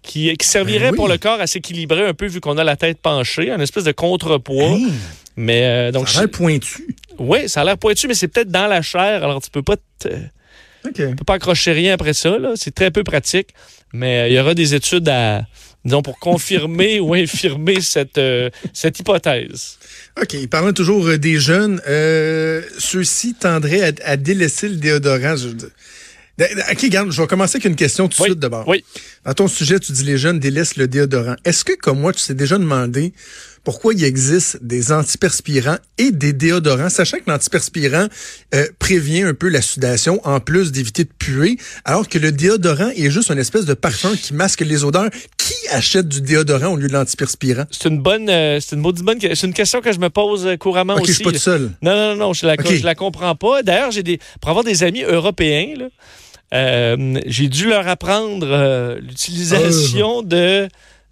[0.04, 0.96] qui, qui servirait Ben oui.
[0.96, 3.84] pour le corps à s'équilibrer un peu vu qu'on a la tête penchée, une espèce
[3.84, 4.64] de contrepoids.
[4.64, 4.88] Hey,
[5.42, 6.86] Mais euh, donc, ça a l'air pointu.
[7.18, 9.78] oui, ça a l'air pointu, mais c'est peut-être dans la chair, alors tu peux pas
[10.00, 10.08] te-
[10.86, 10.94] OK.
[10.96, 12.38] tu peux pas accrocher rien après ça.
[12.56, 13.50] C'est très peu pratique,
[13.94, 15.46] mais euh, il y aura des études à
[15.86, 19.78] disons pour confirmer ou infirmer cette euh, cette hypothèse.
[20.22, 20.48] OK.
[20.50, 25.36] Parlant toujours des jeunes, euh, ceux-ci tendraient à, à délaisser le déodorant.
[25.38, 25.48] Je-
[26.72, 28.66] OK, regarde, je vais commencer avec une question tout de Oui, suite d'abord.
[28.68, 28.84] oui.
[29.26, 31.36] Dans ton sujet, tu dis les jeunes délaissent le déodorant.
[31.44, 33.12] Est-ce que, comme moi, tu t'es déjà demandé
[33.70, 38.08] pourquoi il existe des antiperspirants et des déodorants, sachant que l'antiperspirant
[38.56, 42.90] euh, prévient un peu la sudation en plus d'éviter de puer, alors que le déodorant
[42.96, 45.12] est juste une espèce de parfum qui masque les odeurs.
[45.38, 47.66] Qui achète du déodorant au lieu de l'antiperspirant?
[47.70, 50.10] C'est une bonne euh, c'est une maudite bonne que- c'est une question que je me
[50.10, 51.14] pose euh, couramment OK, je aussi.
[51.14, 51.70] suis pas tout seul.
[51.84, 53.62] Non, non, non, je la, je la comprends pas.
[53.62, 55.86] D'ailleurs, j'ai des pour avoir des amis européens, là,
[56.56, 60.68] euh, j'ai dû leur apprendre euh, l'utilisation de,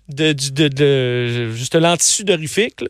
[0.10, 2.84] de, du- de, de, juste l'antisudorifique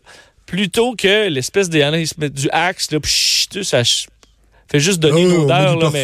[0.45, 1.83] plutôt que l'espèce des
[2.29, 3.81] du axe là, psh, ça
[4.69, 6.03] fait juste donner une Oh, met odeur là, mais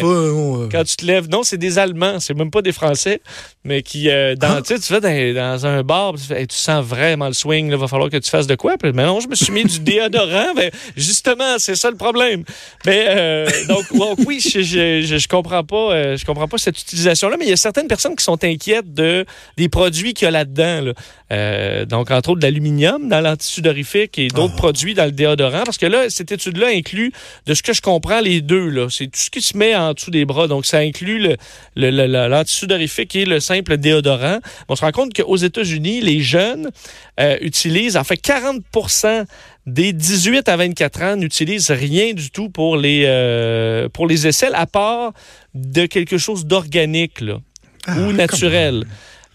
[0.70, 3.20] quand tu te lèves, non, c'est des Allemands, c'est même pas des Français,
[3.64, 4.62] mais qui, euh, dans, Ah.
[4.62, 7.32] tu sais, tu vas dans, dans un bar, tu, fais, Hey, tu sens vraiment le
[7.32, 8.76] swing, il va falloir que tu fasses de quoi?
[8.78, 12.44] Puis, mais non, je me suis mis du déodorant, ben, justement, c'est ça le problème.
[12.86, 16.58] Mais, euh, donc, donc, oui, je, je, je, je comprends pas, euh, je comprends pas
[16.58, 19.24] cette utilisation-là, mais il y a certaines personnes qui sont inquiètes de,
[19.56, 20.92] des produits qu'il y a là-dedans, là.
[21.34, 24.58] Euh, donc, entre autres, de l'aluminium dans l'antisudorifique et d'autres Ah.
[24.58, 27.12] produits dans le déodorant, parce que là, cette étude-là inclut,
[27.46, 28.86] de ce que je comprends, les deux, là.
[28.88, 30.46] C'est tout ce qui se met en dessous des bras.
[30.46, 31.36] Donc, ça inclut le,
[31.76, 34.38] le, le- l'antisudorifique et le simple déodorant.
[34.68, 36.70] On se rend compte qu'aux États-Unis, les jeunes
[37.18, 39.24] euh, utilisent, en fait, 40%
[39.66, 44.54] des 18 à 24 ans n'utilisent rien du tout pour les, euh, pour les aisselles,
[44.54, 45.12] à part
[45.54, 47.38] de quelque chose d'organique, là
[47.86, 48.84] Ah, ou naturel.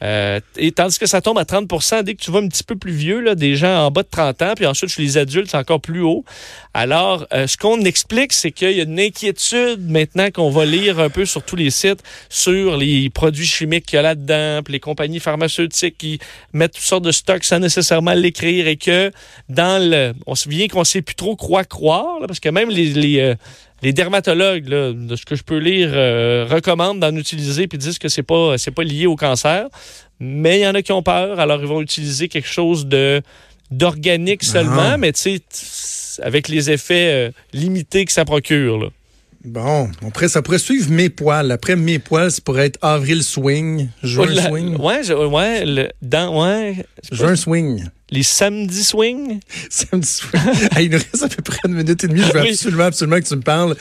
[0.01, 2.75] Euh, et tandis que ça tombe à 30% dès que tu vas un petit peu
[2.75, 5.49] plus vieux, là, des gens en bas de 30 ans, puis ensuite chez les adultes,
[5.51, 6.23] c'est encore plus haut.
[6.73, 10.99] Alors, euh, ce qu'on explique, c'est qu'il y a une inquiétude maintenant qu'on va lire
[10.99, 14.73] un peu sur tous les sites sur les produits chimiques qu'il y a là-dedans, puis
[14.73, 16.19] les compagnies pharmaceutiques qui
[16.53, 19.11] mettent toutes sortes de stocks sans nécessairement l'écrire et que
[19.49, 20.13] dans le...
[20.27, 22.93] On se vient qu'on sait plus trop quoi croire, là, parce que même les...
[22.93, 23.35] les euh,
[23.81, 27.99] les dermatologues, là, de ce que je peux lire, euh, recommandent d'en utiliser puis disent
[27.99, 29.67] que c'est pas c'est pas lié au cancer.
[30.19, 33.21] Mais il y en a qui ont peur, alors ils vont utiliser quelque chose de
[33.71, 34.97] d'organique seulement, Ah.
[34.97, 38.79] mais tu sais, avec les effets euh, limités que ça procure.
[38.79, 38.87] Là.
[39.45, 41.49] Bon, après, ça pourrait suivre mes poils.
[41.51, 45.65] Après mes poils, ça pourrait être avril swing, juin Oh, la- swing, Ouais, je- ouais,
[45.65, 49.39] le, dans, ouais, juin swing, les samedis swing?
[49.69, 50.41] samedi swing.
[50.75, 52.21] Hey, il nous reste à peu près une minute et demie.
[52.21, 52.49] Je veux Oui.
[52.49, 53.75] absolument, absolument que tu me parles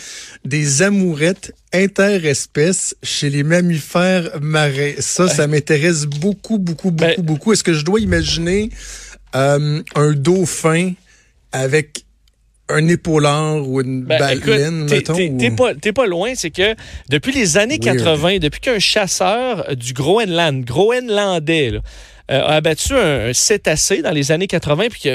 [0.45, 4.93] des amourettes interespèces chez les mammifères marins.
[4.99, 7.53] Ça, ça m'intéresse beaucoup, beaucoup, beaucoup, Ben- beaucoup.
[7.53, 8.71] Est-ce que je dois imaginer
[9.35, 10.93] euh, un dauphin
[11.53, 12.05] avec
[12.71, 15.15] un épaulard ou une Ben, baleine, écoute, mettons?
[15.15, 16.75] t'es- ou- T'es pas, t'es pas loin, c'est que
[17.09, 17.97] depuis les années Weird.
[17.99, 21.81] 80, depuis qu'un chasseur du Groenland, Groenlandais, là,
[22.31, 25.11] euh, a abattu un, un cétacé dans les années 80, puis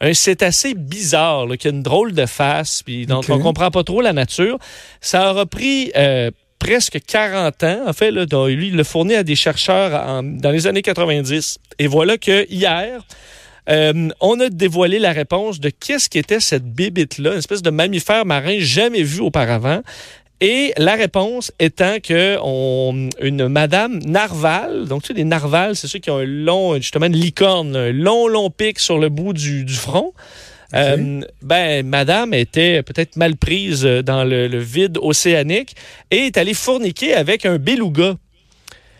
[0.00, 3.84] un cétacé bizarre, là, qui a une drôle de face, puis dont on comprend pas
[3.84, 4.58] trop la nature,
[5.00, 9.14] ça aura pris euh, presque 40 ans, en fait, là, dont lui, il l'a fourni
[9.14, 11.58] à des chercheurs en- dans les années 90.
[11.78, 13.02] Et voilà que hier,
[13.68, 18.26] euh, on a dévoilé la réponse de qu'est-ce qu'était cette bébite-là, une espèce de mammifère
[18.26, 19.80] marin jamais vu auparavant.
[20.40, 25.86] Et la réponse étant que on, une madame narval, donc tu sais, les narvals, c'est
[25.86, 29.34] ceux qui ont un long, justement, une licorne, un long, long pic sur le bout
[29.34, 30.14] du, du front.
[30.72, 35.74] Euh, ben, madame était peut-être mal prise dans le, le vide océanique
[36.10, 38.14] et est allée fourniquer avec un beluga.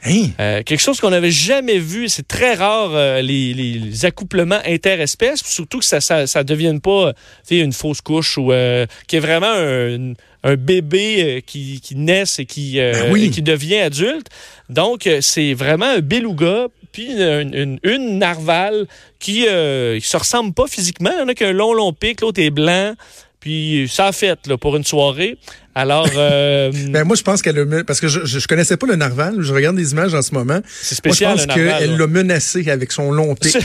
[0.05, 0.29] Hein?
[0.41, 2.09] Euh, quelque chose qu'on n'avait jamais vu.
[2.09, 7.13] C'est très rare, euh, les, les accouplements interespèces, surtout que ça ça, ça devienne pas
[7.51, 12.25] une fausse couche ou euh, qui est vraiment un, un bébé euh, qui, qui naît
[12.39, 13.25] et qui, euh, Ben oui.
[13.27, 14.29] et qui devient adulte.
[14.69, 18.87] Donc, euh, c'est vraiment un beluga, puis une, une, une narval
[19.19, 21.11] qui ne se ressemble pas physiquement.
[21.13, 22.95] Il y en a qui a un long, long pic, l'autre est blanc.
[23.41, 25.39] Puis ça a fait là, pour une soirée.
[25.75, 27.85] Alors, euh, Ben, moi, je pense qu'elle a...
[27.85, 29.37] Parce que je, je, connaissais pas le narval.
[29.41, 30.61] Je regarde des images en ce moment.
[30.69, 33.57] c'est spécial, moi, je pense qu'elle l'a menacé avec son long pic.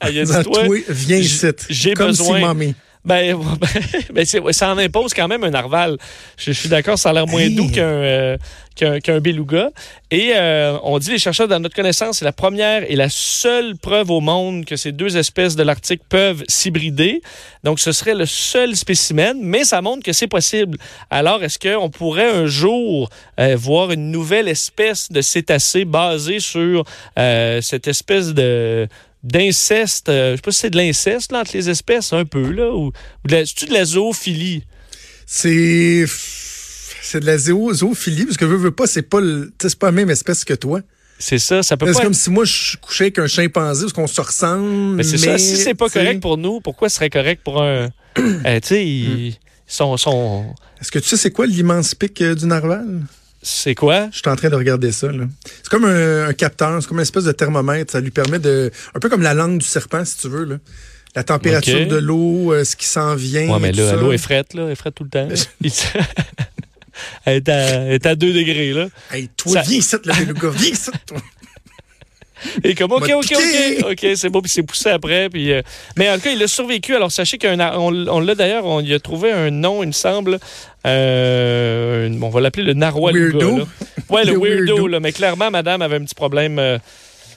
[0.00, 1.46] Ah, il a dit, toi, viens ici.
[1.70, 2.74] j'ai besoin- si.
[3.06, 3.38] Ben,
[4.12, 5.96] ben ça en impose quand même un narval.
[6.36, 7.54] Je, je suis d'accord, ça a l'air moins Hey.
[7.54, 8.36] doux qu'un euh,
[8.74, 9.70] qu'un qu'un beluga.
[10.10, 13.76] Et euh, on dit, les chercheurs, dans notre connaissance, c'est la première et la seule
[13.76, 17.22] preuve au monde que ces deux espèces de l'Arctique peuvent s'hybrider.
[17.64, 20.78] Donc, ce serait le seul spécimen, mais ça montre que c'est possible.
[21.10, 23.08] Alors, est-ce qu'on pourrait un jour
[23.40, 26.84] euh, voir une nouvelle espèce de cétacé basée sur
[27.18, 28.86] euh, cette espèce de
[29.26, 32.50] d'inceste, euh, je sais pas si c'est de l'inceste là, entre les espèces, un peu,
[32.50, 32.92] là, ou, ou
[33.28, 34.64] de la, c'est-tu de la zoophilie?
[35.26, 36.04] C'est...
[37.02, 39.92] C'est de la zoophilie, parce que veux, veux pas, c'est pas, le- c'est pas la
[39.92, 40.80] même espèce que toi.
[41.20, 43.82] C'est ça, ça peut C'est pas comme être- si moi, je couchais avec un chimpanzé,
[43.82, 44.96] parce qu'on se ressemble.
[44.96, 47.90] Mais c'est ça, si c'est pas correct pour nous, pourquoi ce serait correct pour un...
[48.18, 49.36] Euh, tu sais, ils
[49.68, 49.96] sont...
[49.96, 50.46] sont...
[50.80, 53.02] Est-ce que tu sais c'est quoi l'immense pic euh, du narval?
[53.48, 54.08] C'est quoi?
[54.10, 55.06] Je suis en train de regarder ça.
[55.12, 55.24] là.
[55.44, 57.92] C'est comme un, un capteur, c'est comme une espèce de thermomètre.
[57.92, 58.72] Ça lui permet de...
[58.94, 60.44] Un peu comme la langue du serpent, si tu veux.
[60.44, 60.56] Là.
[61.14, 63.48] La température de l'eau, euh, ce qui s'en vient.
[63.48, 64.64] Ouais, mais là, l'eau est frette, là.
[64.64, 65.28] Elle est frette tout le temps.
[67.26, 68.88] Elle, est à, elle est à 2 degrés, là.
[69.12, 70.90] Hey, toi, Ça- viens ici, le beluga, viens ici.
[71.06, 71.18] toi.
[72.64, 73.32] Et comme, OK, OK.
[73.32, 75.28] OK, OK, c'est beau, puis c'est poussé après.
[75.30, 75.62] Puis, euh,
[75.96, 76.94] mais en tout cas, il a survécu.
[76.94, 79.92] Alors, sachez qu'on on, on l'a d'ailleurs, on y a trouvé un nom, il me
[79.92, 80.38] semble.
[80.86, 83.14] Euh, on va l'appeler le narwhal.
[83.14, 83.58] Weirdo.
[83.58, 83.64] là.
[84.10, 84.86] Ouais, le, Le weirdo, weirdo.
[84.88, 85.00] là.
[85.00, 86.58] Mais clairement, madame avait un petit problème.
[86.58, 86.78] euh,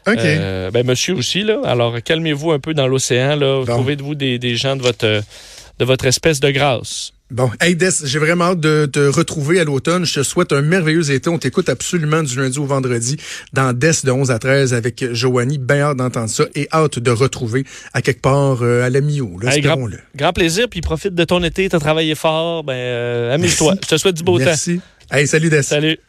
[0.08, 0.18] OK.
[0.18, 1.60] euh, ben, monsieur aussi, là.
[1.66, 3.64] Alors, calmez-vous un peu dans l'océan, là.
[3.66, 7.12] Trouvez-vous des, des gens de votre, de votre espèce de grâce.
[7.32, 10.04] Bon, hey Des, j'ai vraiment hâte de te retrouver à l'automne.
[10.04, 11.30] Je te souhaite un merveilleux été.
[11.30, 13.18] On t'écoute absolument du lundi au vendredi
[13.54, 15.60] dans Des de 11 à 13 avec Joanie.
[15.60, 19.38] Bien hâte d'entendre ça et hâte de retrouver à quelque part euh, à la Mio.
[19.44, 20.00] Là, Hey, grand, espérons-le.
[20.16, 21.70] grand plaisir, puis profite de ton été.
[21.70, 22.64] T'as travaillé fort.
[22.64, 23.76] Ben, euh, amuse-toi.
[23.84, 24.46] Je te souhaite du beau temps.
[24.46, 24.82] Merci.
[25.12, 25.62] Hey, salut Des.
[25.62, 26.00] Salut.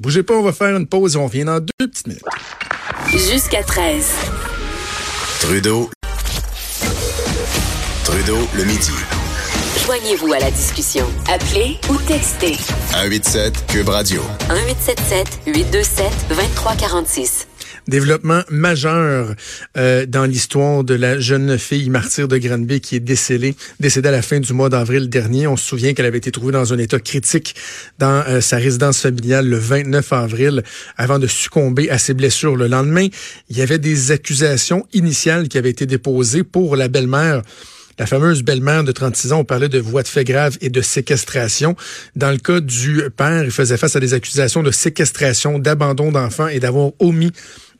[0.00, 2.24] Bougez pas, on va faire une pause et on revient dans deux petites minutes.
[3.12, 4.06] Jusqu'à 13.
[5.38, 5.88] Trudeau.
[8.04, 8.90] Trudeau, le midi.
[9.94, 11.06] Joignez-vous à la discussion.
[11.28, 12.54] Appelez ou textez
[12.90, 14.22] 187 Cube Radio.
[14.50, 17.46] 1877 827 2346.
[17.86, 19.36] Développement majeur
[19.76, 24.12] euh, dans l'histoire de la jeune fille martyre de Granby qui est décédée, décédée à
[24.12, 25.46] la fin du mois d'avril dernier.
[25.46, 27.54] On se souvient qu'elle avait été trouvée dans un état critique
[28.00, 30.64] dans euh, sa résidence familiale le 29 avril
[30.96, 32.56] avant de succomber à ses blessures.
[32.56, 33.06] Le lendemain,
[33.48, 37.42] il y avait des accusations initiales qui avaient été déposées pour la belle-mère
[37.98, 40.80] la fameuse belle-mère de 36 ans, on parlait de voies de fait grave et de
[40.80, 41.76] séquestration.
[42.16, 46.48] Dans le cas du père, il faisait face à des accusations de séquestration, d'abandon d'enfants
[46.48, 47.32] et d'avoir omis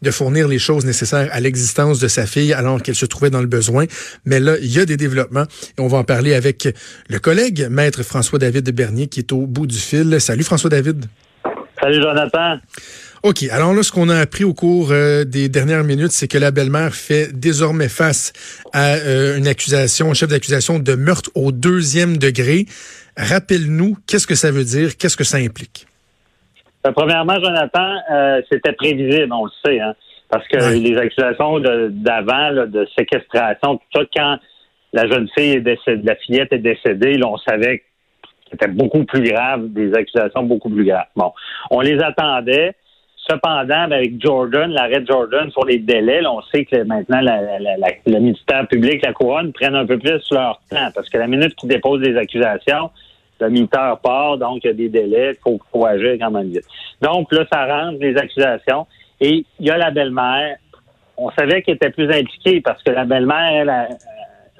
[0.02, 3.40] de fournir les choses nécessaires à l'existence de sa fille alors qu'elle se trouvait dans
[3.40, 3.86] le besoin.
[4.24, 5.46] Mais là, il y a des développements
[5.78, 6.68] et on va en parler avec
[7.08, 10.20] le collègue, maître François-David Bernier, qui est au bout du fil.
[10.20, 11.06] Salut François-David.
[11.80, 12.58] Salut Jonathan.
[13.24, 13.44] OK.
[13.50, 16.50] Alors là, ce qu'on a appris au cours euh, des dernières minutes, c'est que la
[16.50, 18.34] belle-mère fait désormais face
[18.74, 22.66] à euh, une accusation, un chef d'accusation de meurtre au deuxième degré.
[23.16, 24.98] Rappelle-nous, qu'est-ce que ça veut dire?
[24.98, 25.86] Qu'est-ce que ça implique?
[26.86, 27.94] Euh, premièrement, Jonathan,
[28.52, 29.94] c'était prévisible, on le sait, hein,
[30.28, 30.76] parce que Ouais.
[30.78, 34.36] les accusations d'avant, de séquestration, tout ça, quand
[34.92, 37.84] la jeune fille est décédée, la fillette est décédée, là, on savait que
[38.50, 41.06] c'était beaucoup plus grave, des accusations beaucoup plus graves.
[41.16, 41.32] Bon,
[41.70, 42.74] on les attendait.
[43.28, 48.18] Cependant, ben, avec Jordan, l'arrêt Jordan sur les délais, là, on sait que maintenant le
[48.18, 51.70] ministère public, la couronne, prennent un peu plus leur temps parce que la minute qu'ils
[51.70, 52.90] déposent des accusations,
[53.40, 56.48] le minuteur part, donc il y a des délais, il faut, faut agir quand même
[56.48, 56.66] vite.
[57.00, 58.86] Donc là, ça rentre les accusations
[59.20, 60.56] et il y a la belle-mère.
[61.16, 63.88] On savait qu'elle était plus impliquée parce que la belle-mère,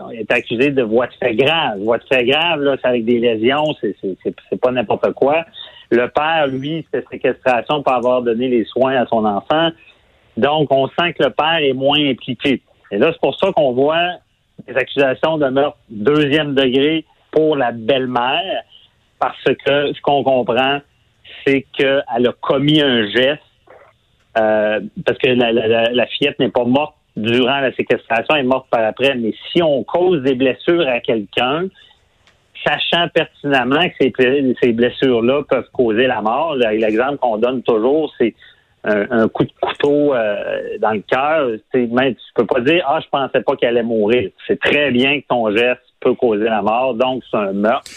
[0.09, 1.80] elle, est accusée de voies de fait grave.
[1.80, 5.45] Voies de fait grave, là, c'est avec des lésions, c'est pas n'importe quoi.
[5.91, 9.70] Le père, lui, c'est séquestration pour avoir donné les soins à son enfant.
[10.37, 12.62] Donc, on sent que le père est moins impliqué.
[12.91, 14.16] Et là, c'est pour ça qu'on voit
[14.66, 18.62] des accusations de meurtre deuxième degré pour la belle-mère,
[19.18, 20.78] parce que ce qu'on comprend,
[21.45, 23.43] c'est qu'elle a commis un geste,
[24.39, 25.53] euh, parce que la,
[25.93, 29.14] la- fillette n'est pas morte durant la séquestration, est morte par après.
[29.14, 31.66] Mais si on cause des blessures à quelqu'un,
[32.64, 38.34] sachant pertinemment que ces, ces blessures-là peuvent causer la mort, l'exemple qu'on donne toujours, c'est
[38.84, 41.50] un, coup de couteau euh, dans le cœur.
[41.72, 41.88] Tu
[42.34, 44.30] peux pas dire ah je pensais pas qu'elle allait mourir.
[44.46, 47.90] C'est très bien que ton geste peut causer la mort, donc c'est un meurtre.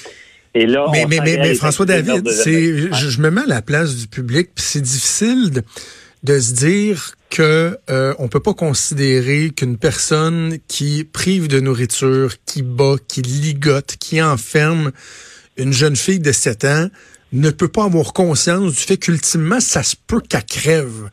[0.53, 4.07] Et là, mais, mais, mais, François David, c'est, je, me mets à la place du
[4.07, 5.61] public, puis c'est difficile de,
[6.23, 12.35] de, se dire que euh, on peut pas considérer qu'une personne qui prive de nourriture,
[12.45, 14.91] qui bat, qui ligote, qui enferme
[15.57, 16.89] une jeune fille de 7 ans
[17.33, 21.09] ne peut pas avoir conscience du fait qu'ultimement, ça se peut qu'elle crève.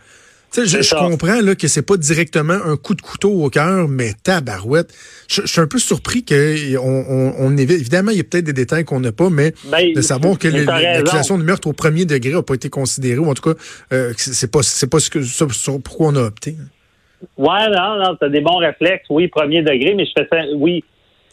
[0.56, 4.12] Je, je comprends là, que c'est pas directement un coup de couteau au cœur, mais
[4.22, 4.92] tabarouette.
[5.28, 8.52] Je, je suis un peu surpris que on, on, évidemment il y a peut-être des
[8.52, 12.32] détails qu'on n'a pas, mais ben, de savoir que l'accusation de meurtre au premier degré
[12.32, 13.58] n'a pas été considérée, ou en tout cas,
[13.92, 15.46] euh, c'est pas c'est pas ce que ça,
[15.82, 16.56] pourquoi on a opté.
[17.36, 20.84] Ouais, non, non, t'as des bons réflexes, oui, premier degré, mais je fais ça, oui,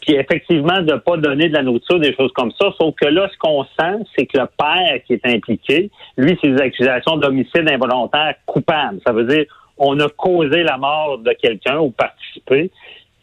[0.02, 2.72] puis effectivement de pas donner de la nourriture, des choses comme ça.
[2.78, 6.50] Sauf que là, ce qu'on sent, c'est que le père qui est impliqué, lui, c'est
[6.50, 9.00] des accusations d'homicide involontaire coupable.
[9.06, 9.46] Ça veut dire
[9.78, 12.70] on a causé la mort de quelqu'un ou participé.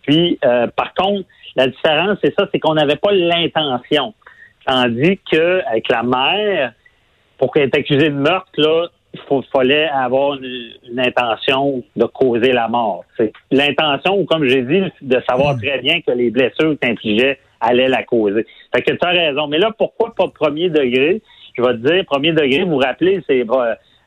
[0.02, 4.14] Puis, euh, par contre, la différence, c'est ça, c'est qu'on n'avait pas l'intention.
[4.66, 6.74] Tandis qu'avec la mère,
[7.38, 12.68] pour qu'elle est accusée de meurtre, là, il fallait avoir une, intention de causer la
[12.68, 13.04] mort.
[13.52, 15.62] L'intention, comme j'ai dit, de savoir hmm.
[15.62, 18.46] très bien que les blessures que infligeais allaient la causer.
[18.74, 19.48] Fait que tu as raison.
[19.48, 21.22] Mais là, pourquoi pas premier degré?
[21.58, 23.46] Je vais te dire, premier degré, vous vous rappelez, c'est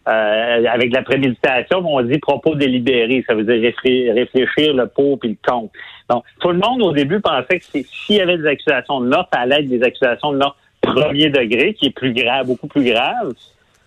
[0.08, 3.24] euh, avec la préméditation, on dit propos délibérés.
[3.26, 3.72] Ça veut dire
[4.14, 5.72] réfléchir le pour puis le contre.
[6.08, 9.28] Donc, tout le monde au début pensait que s'il y avait des accusations de meurtre,
[9.32, 12.84] ça allait être des accusations de meurtre premier degré, qui est plus grave, beaucoup plus
[12.84, 13.32] grave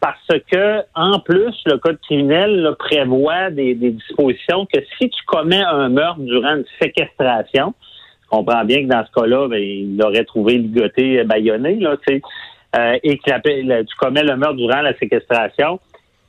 [0.05, 5.89] parce que, en plus, le code criminel prévoit des, dispositions que si tu commets un
[5.89, 7.73] meurtre durant une séquestration,
[8.21, 12.21] je comprends bien que dans ce cas-là, ben, il aurait trouvé ligoté, baïonné, tu sais,
[12.77, 15.79] euh, et que tu commets le meurtre durant la séquestration,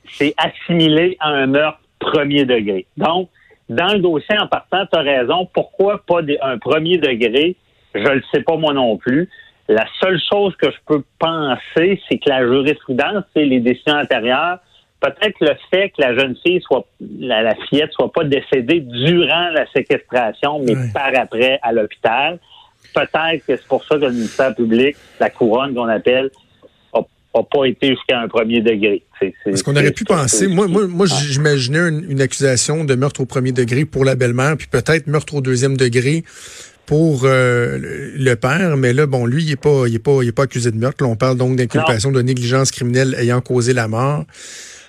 [0.09, 2.87] c'est assimilé à un meurtre premier degré.
[2.97, 3.29] Donc,
[3.69, 5.47] dans le dossier en partant, tu as raison.
[5.53, 7.55] Pourquoi pas un premier degré?
[7.93, 9.29] Je ne le sais pas moi non plus.
[9.69, 14.59] La seule chose que je peux penser, c'est que la jurisprudence, c'est les décisions antérieures.
[14.99, 16.85] Peut-être le fait que la jeune fille soit,
[17.19, 22.39] la, la fillette soit pas décédée durant la séquestration, mais par après à l'hôpital.
[22.95, 26.31] Peut-être que c'est pour ça que le ministère public, la couronne qu'on appelle,
[27.37, 29.03] n'a pas été jusqu'à un premier degré.
[29.21, 33.51] Est-ce qu'on aurait pu penser, moi, moi, moi j'imaginais une, accusation de meurtre au premier
[33.51, 36.23] degré pour la belle-mère, puis peut-être meurtre au deuxième degré
[36.87, 37.77] pour euh,
[38.15, 40.43] le père, mais là, bon, lui, il n'est pas, il est pas, il est pas
[40.43, 41.03] accusé de meurtre.
[41.03, 44.23] Là, on parle donc d'inculpation de négligence criminelle ayant causé la mort.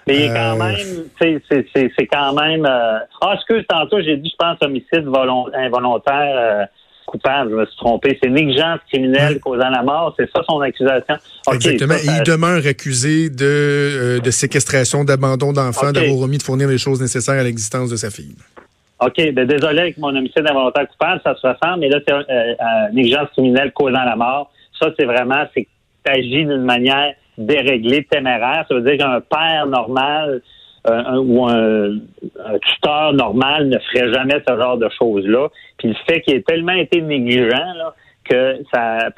[0.07, 2.64] Mais il est quand euh, même, c'est quand même.
[2.64, 2.99] Euh...
[3.20, 5.07] Ah, excuse, tantôt, j'ai dit, je pense, homicide
[5.55, 6.64] involontaire euh,
[7.05, 7.51] coupable.
[7.51, 8.16] Je me suis trompé.
[8.22, 10.14] C'est négligence criminelle causant la mort.
[10.16, 11.16] C'est ça son accusation?
[11.53, 11.94] Exactement.
[11.94, 17.01] Et il demeure accusé de, de séquestration, d'abandon d'enfant, d'avoir omis de fournir les choses
[17.01, 18.36] nécessaires à l'existence de sa fille.
[19.01, 22.88] OK, ben désolé avec mon homicide involontaire coupable, ça se ressemble, mais là, c'est euh,
[22.90, 24.51] une négligence criminelle causant la mort.
[24.80, 28.64] Ça, c'est vraiment, c'est que d'une manière déréglée, téméraire.
[28.68, 30.42] Ça veut dire qu'un père normal
[30.88, 31.99] euh, ou un,
[32.61, 35.49] tuteur normal ne ferait jamais ce genre de choses-là.
[35.78, 37.94] Puis le fait qu'il ait tellement été négligent là,
[38.24, 39.11] que ça,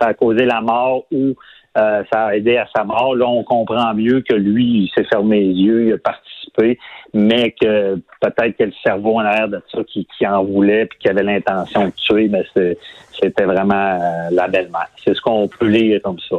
[0.00, 1.34] ça a causé la mort ou
[1.78, 3.14] euh, ça a aidé à sa mort.
[3.14, 6.78] Là, on comprend mieux que lui, il s'est fermé les yeux, il a participé,
[7.14, 11.08] mais que peut-être que le cerveau en arrière de ça qui, en voulait puis qui
[11.08, 12.44] avait l'intention de tuer, mais
[13.18, 14.88] c'était vraiment euh, la belle-mère.
[15.02, 16.36] C'est ce qu'on peut lire comme ça,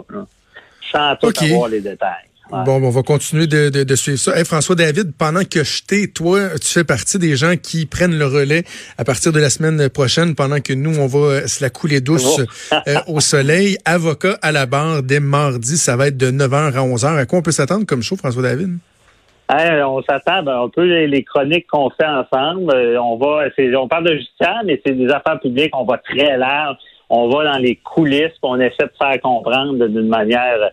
[0.91, 2.32] sans tout avoir les détails.
[2.51, 4.37] Bon, on va continuer de, de, suivre ça.
[4.37, 8.17] Hey, François David, pendant que je t'ai, toi, tu fais partie des gens qui prennent
[8.17, 8.63] le relais
[8.97, 12.41] à partir de la semaine prochaine, pendant que nous, on va se la couler douce
[12.73, 13.77] euh, au soleil.
[13.85, 17.17] Avocat à la barre dès mardi, ça va être de 9h à 11h.
[17.17, 18.77] À quoi on peut s'attendre comme show, François David?
[19.49, 22.73] on s'attend ben, un peu les, chroniques qu'on fait ensemble.
[22.73, 23.47] Euh, on va,
[23.79, 25.75] on parle de justice, mais c'est des affaires publiques.
[25.75, 26.77] On va très large.
[27.09, 28.33] On va dans les coulisses.
[28.41, 30.71] On essaie de faire comprendre d'une manière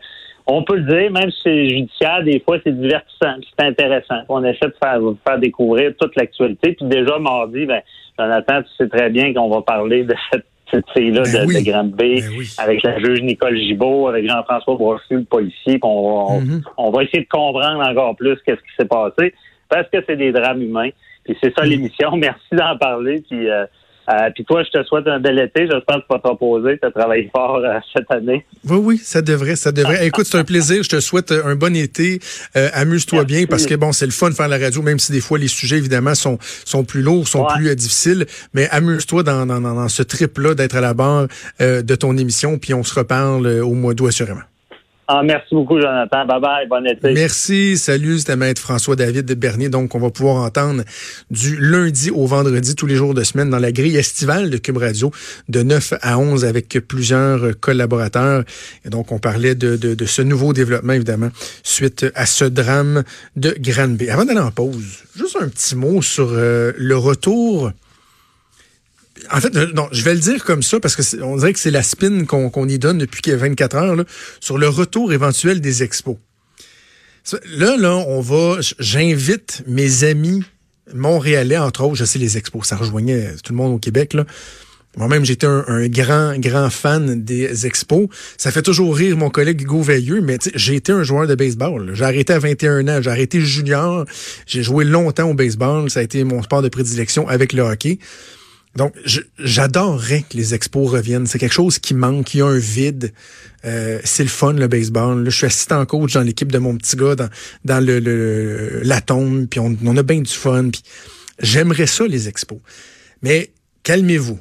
[0.51, 4.21] on peut le dire, même si c'est judiciaire, des fois, c'est divertissant, c'est intéressant.
[4.29, 6.73] On essaie de faire, faire découvrir toute l'actualité.
[6.73, 7.81] Puis déjà, mardi, ben,
[8.19, 11.91] Jonathan, tu sais très bien qu'on va parler de cette cette fille-là ben de, Grande
[11.91, 12.23] B, ben
[12.59, 15.81] avec la juge Nicole Gibault, avec Jean-François Brochu, le policier.
[15.83, 16.63] On, mm-hmm.
[16.77, 19.35] on, va essayer de comprendre encore plus qu'est-ce qui s'est passé,
[19.69, 20.91] parce que c'est des drames humains.
[21.25, 21.69] Puis c'est ça mm-hmm.
[21.69, 22.11] l'émission.
[22.17, 23.23] Merci d'en parler.
[23.29, 23.67] Puis euh,
[24.09, 25.67] Euh, puis toi, je te souhaite un bel été.
[25.67, 26.79] J'espère que tu vas te reposer.
[26.81, 28.45] Tu as travaillé fort euh, cette année.
[28.69, 30.07] Oui, oui, ça devrait, ça devrait.
[30.07, 30.83] Écoute, c'est un plaisir.
[30.83, 32.19] Je te souhaite un bon été.
[32.57, 35.13] Euh, amuse-toi bien parce que bon, c'est le fun de faire la radio, même si
[35.13, 37.55] des fois les sujets évidemment sont sont plus lourds, sont Ouais.
[37.57, 38.27] plus euh, difficiles.
[38.55, 41.27] Mais amuse-toi dans, dans, dans, ce trip-là d'être à la barre
[41.61, 42.59] euh, de ton émission.
[42.59, 44.41] Puis on se reparle euh, au mois d'août assurément.
[45.13, 46.25] Ah, merci beaucoup, Jonathan.
[46.25, 46.69] Bye bye.
[46.69, 47.13] Bon été.
[47.13, 47.77] Merci.
[47.77, 49.69] Salut, c'était Maître François-David de Bernier.
[49.69, 50.85] Donc, on va pouvoir entendre
[51.33, 54.77] du lundi au vendredi, tous les jours de semaine, dans la grille estivale de Cube
[54.77, 55.11] Radio,
[55.49, 58.45] de 9 à 11, avec plusieurs collaborateurs.
[58.85, 61.31] Et donc, on parlait de, ce nouveau développement, évidemment,
[61.65, 63.03] suite à ce drame
[63.35, 64.11] de Granby.
[64.11, 67.73] Avant d'aller en pause, juste un petit mot sur euh, le retour
[69.31, 71.71] en fait, non, je vais le dire comme ça parce que on dirait que c'est
[71.71, 74.05] la spin qu'on y donne depuis qu'il y a 24 heures là,
[74.41, 76.17] sur le retour éventuel des expos.
[77.57, 78.59] Là, là, on va.
[78.79, 80.43] J'invite mes amis
[80.95, 84.17] montréalais, entre autres, je sais les expos, ça rejoignait tout le monde au Québec.
[84.97, 88.09] Moi-même, j'étais un, un grand, grand fan des expos.
[88.37, 91.93] Ça fait toujours rire mon collègue Hugo Veilleux, mais j'ai été un joueur de baseball.
[91.95, 94.05] J'ai arrêté à 21 ans, j'ai arrêté junior.
[94.47, 95.89] J'ai joué longtemps au baseball.
[95.91, 98.01] Ça a été mon sport de prédilection avec le hockey.
[98.77, 98.95] Donc,
[99.39, 101.27] j'adorerais que les expos reviennent.
[101.27, 102.35] C'est quelque chose qui manque.
[102.35, 103.13] Il y a un vide.
[103.65, 105.25] Euh, c'est le fun, le baseball.
[105.25, 107.29] Là, je suis assistant coach dans l'équipe de mon petit gars dans,
[107.65, 109.47] dans le, le- la tombe.
[109.49, 110.71] Puis on, on a bien du fun.
[111.41, 112.61] J'aimerais ça, les expos.
[113.23, 113.51] Mais
[113.83, 114.39] calmez-vous.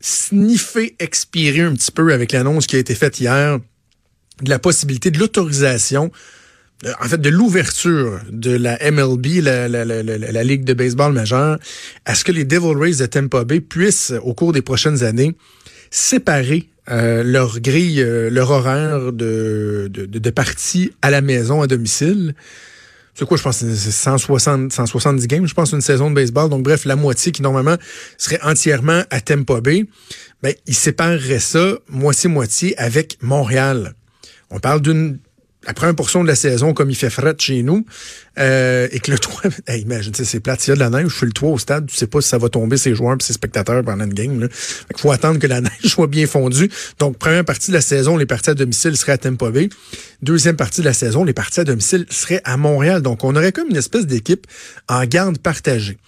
[0.00, 3.58] Sniffez, expirez un petit peu avec l'annonce qui a été faite hier
[4.42, 6.10] de la possibilité de l'autorisation
[7.00, 11.58] en fait, de l'ouverture de la MLB, la, la, la, la, Ligue de baseball majeure,
[12.04, 15.36] à ce que les Devil Rays de Tampa Bay puissent, au cours des prochaines années,
[15.90, 21.66] séparer euh, leur grille, euh, leur horaire de, de, de, partie à la maison, à
[21.66, 22.34] domicile.
[23.14, 26.50] C'est quoi, je pense, c'est 160, 170 games, je pense, une saison de baseball.
[26.50, 27.76] Donc, bref, la moitié qui, normalement,
[28.18, 29.86] serait entièrement à Tampa Bay.
[30.42, 33.94] Ben, ils sépareraient ça moitié-moitié avec Montréal.
[34.50, 35.18] On parle d'une
[35.74, 37.84] première portion de la saison, comme il fait fret chez nous,
[38.38, 41.08] euh, et que le toit, hey, imagine, c'est plate, il y a de la neige,
[41.08, 43.16] je fais le toit au stade, tu sais pas si ça va tomber ses joueurs
[43.18, 44.40] et ses spectateurs pendant une game.
[44.40, 44.48] Là.
[44.50, 46.70] Fait qu'il faut attendre que la neige soit bien fondue.
[46.98, 49.68] Donc, première partie de la saison, les parties à domicile seraient à Tampa Bay.
[50.22, 53.02] Deuxième partie de la saison, les parties à domicile seraient à Montréal.
[53.02, 54.46] Donc, on aurait comme une espèce d'équipe
[54.88, 55.98] en garde partagée.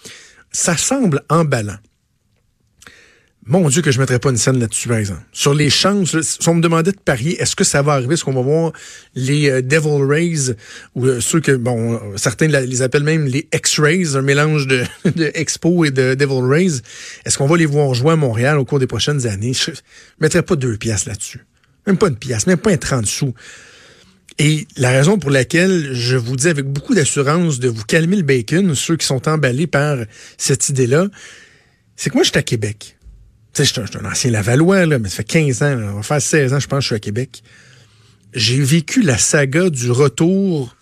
[0.52, 1.78] Ça semble emballant.
[3.48, 5.22] Mon Dieu, que je ne mettrais pas une scène là-dessus, par exemple.
[5.32, 8.12] Sur les chances, si on me demandait de parier, est-ce que ça va arriver?
[8.12, 8.72] Est-ce qu'on va voir
[9.14, 10.54] les euh, Devil Rays
[10.94, 14.84] ou euh, ceux que, bon, euh, certains les appellent même les X-Rays, un mélange de,
[15.16, 16.82] de Expo et de Devil Rays.
[17.24, 19.54] Est-ce qu'on va les voir jouer à Montréal au cours des prochaines années?
[19.54, 19.76] Je ne
[20.20, 21.46] mettrais pas deux piastres là-dessus.
[21.86, 23.32] Même pas une pièce, même pas un 30 sous.
[24.38, 28.22] Et la raison pour laquelle je vous dis avec beaucoup d'assurance de vous calmer le
[28.22, 29.96] bacon, ceux qui sont emballés par
[30.36, 31.06] cette idée-là,
[31.96, 32.97] c'est que moi, je suis à Québec.
[33.58, 36.22] Tu je suis un- ancien Lavallois, là, mais ça fait 15 ans, on va faire
[36.22, 37.42] 16 ans, je pense, je suis à Québec.
[38.32, 40.76] J'ai vécu la saga du retour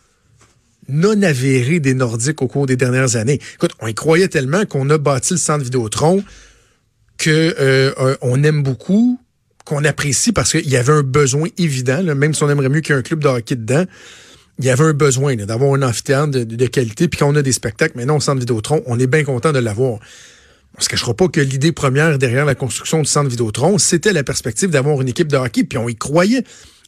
[0.88, 3.40] non avéré des Nordiques au cours des dernières années.
[3.54, 6.22] Écoute, on y croyait tellement qu'on a bâti le centre Vidéotron
[7.16, 9.18] que euh, euh, on aime beaucoup,
[9.64, 12.92] qu'on apprécie parce qu'il y avait un besoin évident, même si on aimerait mieux qu'il
[12.94, 13.86] y ait un club de hockey dedans,
[14.58, 17.96] il y avait un besoin d'avoir un amphithéâtre de, qualité, puis qu'on a des spectacles,
[17.96, 19.98] maintenant au centre Vidéotron, on est bien content de l'avoir.
[20.78, 24.22] On se cachera pas que l'idée première derrière la construction du centre Vidéotron, c'était la
[24.22, 26.44] perspective d'avoir une équipe de hockey, puis on y croyait.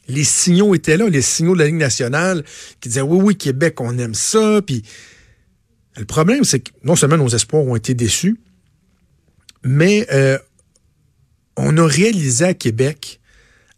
[0.07, 2.43] Les signaux étaient là, les signaux de la Ligue nationale
[2.81, 4.61] qui disaient oui, oui, Québec, on aime ça.
[4.65, 4.83] Puis
[5.97, 8.39] le problème, c'est que non seulement nos espoirs ont été déçus,
[9.63, 10.37] mais euh,
[11.57, 13.19] on a réalisé à Québec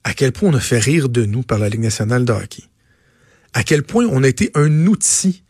[0.04, 2.64] à quel point on a fait rire de nous par la Ligue nationale de hockey.
[3.54, 5.44] À quel point on a été un outil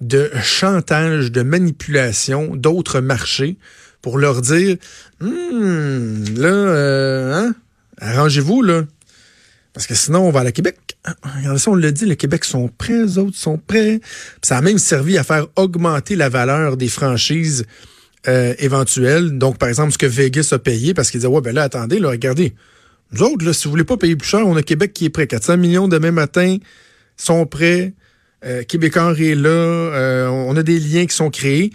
[0.00, 3.56] de chantage, de manipulation d'autres marchés
[4.02, 4.76] pour leur dire
[5.20, 7.54] Hum, là, euh, hein,
[8.00, 8.82] arrangez-vous, là.
[9.72, 10.78] Parce que sinon, on va à la Québec.
[11.36, 14.00] Regardez ça, on l'a dit, le Québec sont prêts, les autres sont prêts.
[14.40, 17.64] Ça a même servi à faire augmenter la valeur des franchises
[18.28, 19.36] euh, éventuelles.
[19.36, 21.98] Donc, par exemple, ce que Vegas a payé, parce qu'ils disaient, ouais, ben là, attendez,
[21.98, 22.54] là, regardez.
[23.12, 25.10] Nous autres, là, si vous voulez pas payer plus cher, on a Québec qui est
[25.10, 25.26] prêt.
[25.26, 26.58] 400 millions demain matin
[27.16, 27.94] sont prêts.
[28.44, 29.48] Euh, est là.
[29.48, 31.72] Euh, on a des liens qui sont créés.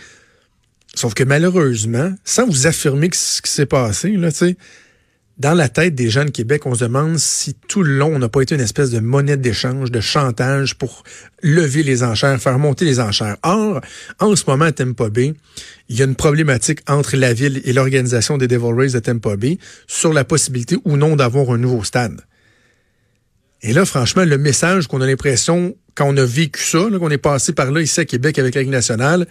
[0.96, 4.32] Sauf que malheureusement, sans vous affirmer ce qui s'est passé, là,
[5.40, 8.20] dans la tête des gens de Québec, on se demande si tout le long, on
[8.20, 11.04] n'a pas été une espèce de monnaie d'échange, de chantage pour
[11.42, 13.38] lever les enchères, faire monter les enchères.
[13.44, 13.80] Or,
[14.20, 15.34] en ce moment, à Tampa Bay,
[15.88, 19.38] il y a une problématique entre la ville et l'organisation des Devil Rays de Tampa
[19.38, 22.20] Bay sur la possibilité ou non d'avoir un nouveau stade.
[23.62, 27.18] Et là, franchement, le message qu'on a l'impression, quand on a vécu ça, qu'on est
[27.18, 29.28] passé par là ici à Québec avec la Ligue nationale,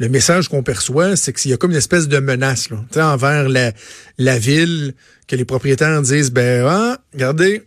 [0.00, 3.70] le message qu'on perçoit, c'est qu'il y a comme une espèce de menace envers la,
[4.18, 4.94] la ville,
[5.28, 7.62] que les propriétaires disent, ben, ah, regardez,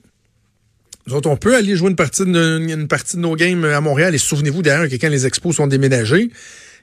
[1.07, 4.13] nous autres, on peut aller jouer une partie de, partie de nos games à Montréal.
[4.13, 6.29] Et souvenez-vous d'ailleurs que quand les expos sont déménagés,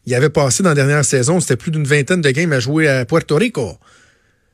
[0.07, 2.61] il y avait passé dans la dernière saison, c'était plus d'une vingtaine de games à
[2.61, 3.77] jouer à Puerto Rico.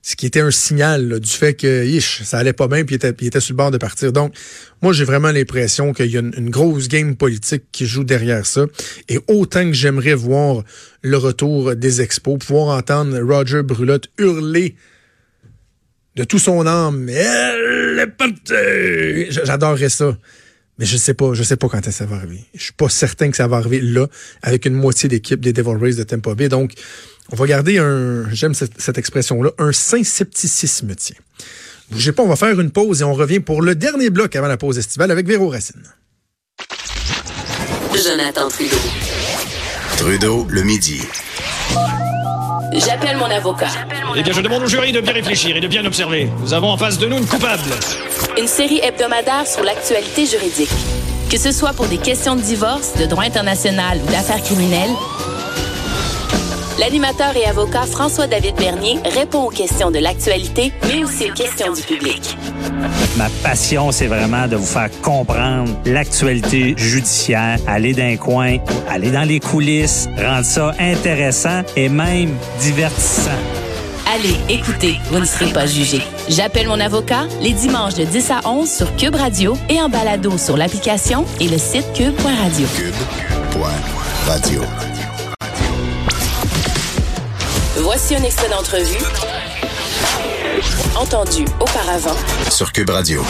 [0.09, 3.27] Ce qui était un signal du fait que ish, ça allait pas bien puis il
[3.27, 4.13] était, sur le bord de partir.
[4.13, 4.33] Donc,
[4.81, 8.67] moi, j'ai vraiment l'impression qu'il y a une, grosse game politique qui joue derrière ça.
[9.09, 10.63] Et autant que j'aimerais voir
[11.03, 14.77] le retour des expos, pouvoir entendre Roger Brulotte hurler
[16.15, 17.11] de tout son âme.
[19.29, 20.17] J'adorerais ça.
[20.79, 22.45] Mais je sais pas, je sais pas quand ça va arriver.
[22.55, 24.07] Je suis pas certain que ça va arriver là,
[24.43, 26.49] avec une moitié d'équipe des Devil Rays de Tampa Bay.
[26.49, 26.75] Donc,
[27.33, 31.17] on va garder un, j'aime cette, cette expression-là, un saint scepticisme, tiens.
[31.91, 34.49] Bougez pas, on va faire une pause et on revient pour le dernier bloc avant
[34.49, 35.83] la pause estivale avec Véro Racine.
[37.95, 38.77] Jonathan Trudeau.
[39.97, 41.01] Trudeau, le midi.
[42.73, 43.71] J'appelle mon avocat.
[44.17, 46.29] Eh bien, je demande au jury de bien réfléchir et de bien observer.
[46.41, 47.71] Nous avons en face de nous une coupable.
[48.39, 50.71] Une série hebdomadaire sur l'actualité juridique.
[51.31, 54.91] Que ce soit pour des questions de divorce, de droit international ou d'affaires criminelles,
[56.79, 61.83] l'animateur et avocat François-David Bernier répond aux questions de l'actualité, mais aussi aux questions du
[61.83, 62.37] public.
[63.17, 68.59] Ma passion, c'est vraiment de vous faire comprendre l'actualité judiciaire, aller d'un coin,
[68.89, 73.31] aller dans les coulisses, rendre ça intéressant et même divertissant.
[74.15, 76.01] Allez, écoutez, vous ne serez pas jugé.
[76.29, 80.39] J'appelle mon avocat les dimanches de 10 à 11 sur Cube Radio et en balado
[80.39, 82.67] sur l'application et le site cube.radio.
[82.77, 84.63] Cube.radio.
[87.79, 89.05] Voici un extrait d'entrevue
[90.97, 92.17] entendu auparavant
[92.51, 93.23] Sur Cube Radio.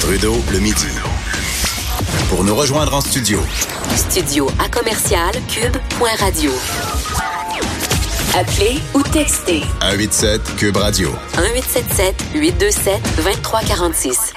[0.00, 0.86] Trudeau, le midi.
[2.30, 3.40] Pour nous rejoindre en studio,
[3.94, 6.50] studio à commercial cube.radio.
[8.34, 11.10] Appelez ou textez 187 Cube Radio.
[11.36, 14.34] 1877 827 2346.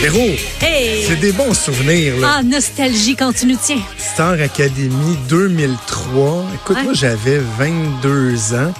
[0.00, 0.18] Véro,
[0.60, 1.04] Hey!
[1.06, 2.36] c'est des bons souvenirs, là.
[2.38, 3.80] Ah, nostalgie quand tu nous tiens.
[3.98, 6.44] Star Academy 2003.
[6.54, 6.82] Écoute, Ouais.
[6.84, 8.72] moi, j'avais 22 ans.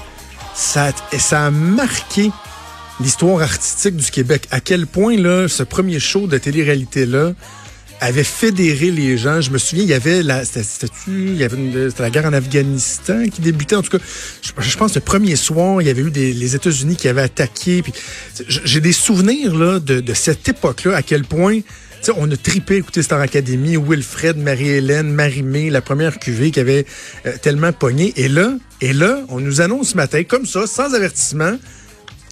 [0.54, 2.30] Ça, a- ça a marqué
[3.00, 4.46] l'histoire artistique du Québec.
[4.50, 7.32] À quel point, là, ce premier show de télé-réalité-là
[8.04, 9.40] avait fédéré les gens.
[9.40, 11.56] Je me souviens, il y avait la, c'était-tu- il y avait
[11.98, 13.76] la guerre en Afghanistan qui débutait.
[13.76, 14.04] En tout cas,
[14.42, 17.82] je, je pense le premier soir, il y avait eu les États-Unis qui avaient attaqué.
[18.48, 21.60] J'ai des souvenirs, de, cette époque-là, à quel point,
[22.16, 26.84] on a tripé écouter Star Academy, Wilfred, Marie-Hélène, Marie-Mé, la première cuvée qui avait
[27.26, 28.12] euh, tellement pogné.
[28.16, 28.52] Et là,
[28.82, 31.56] et là, on nous annonce ce matin, comme ça, sans avertissement,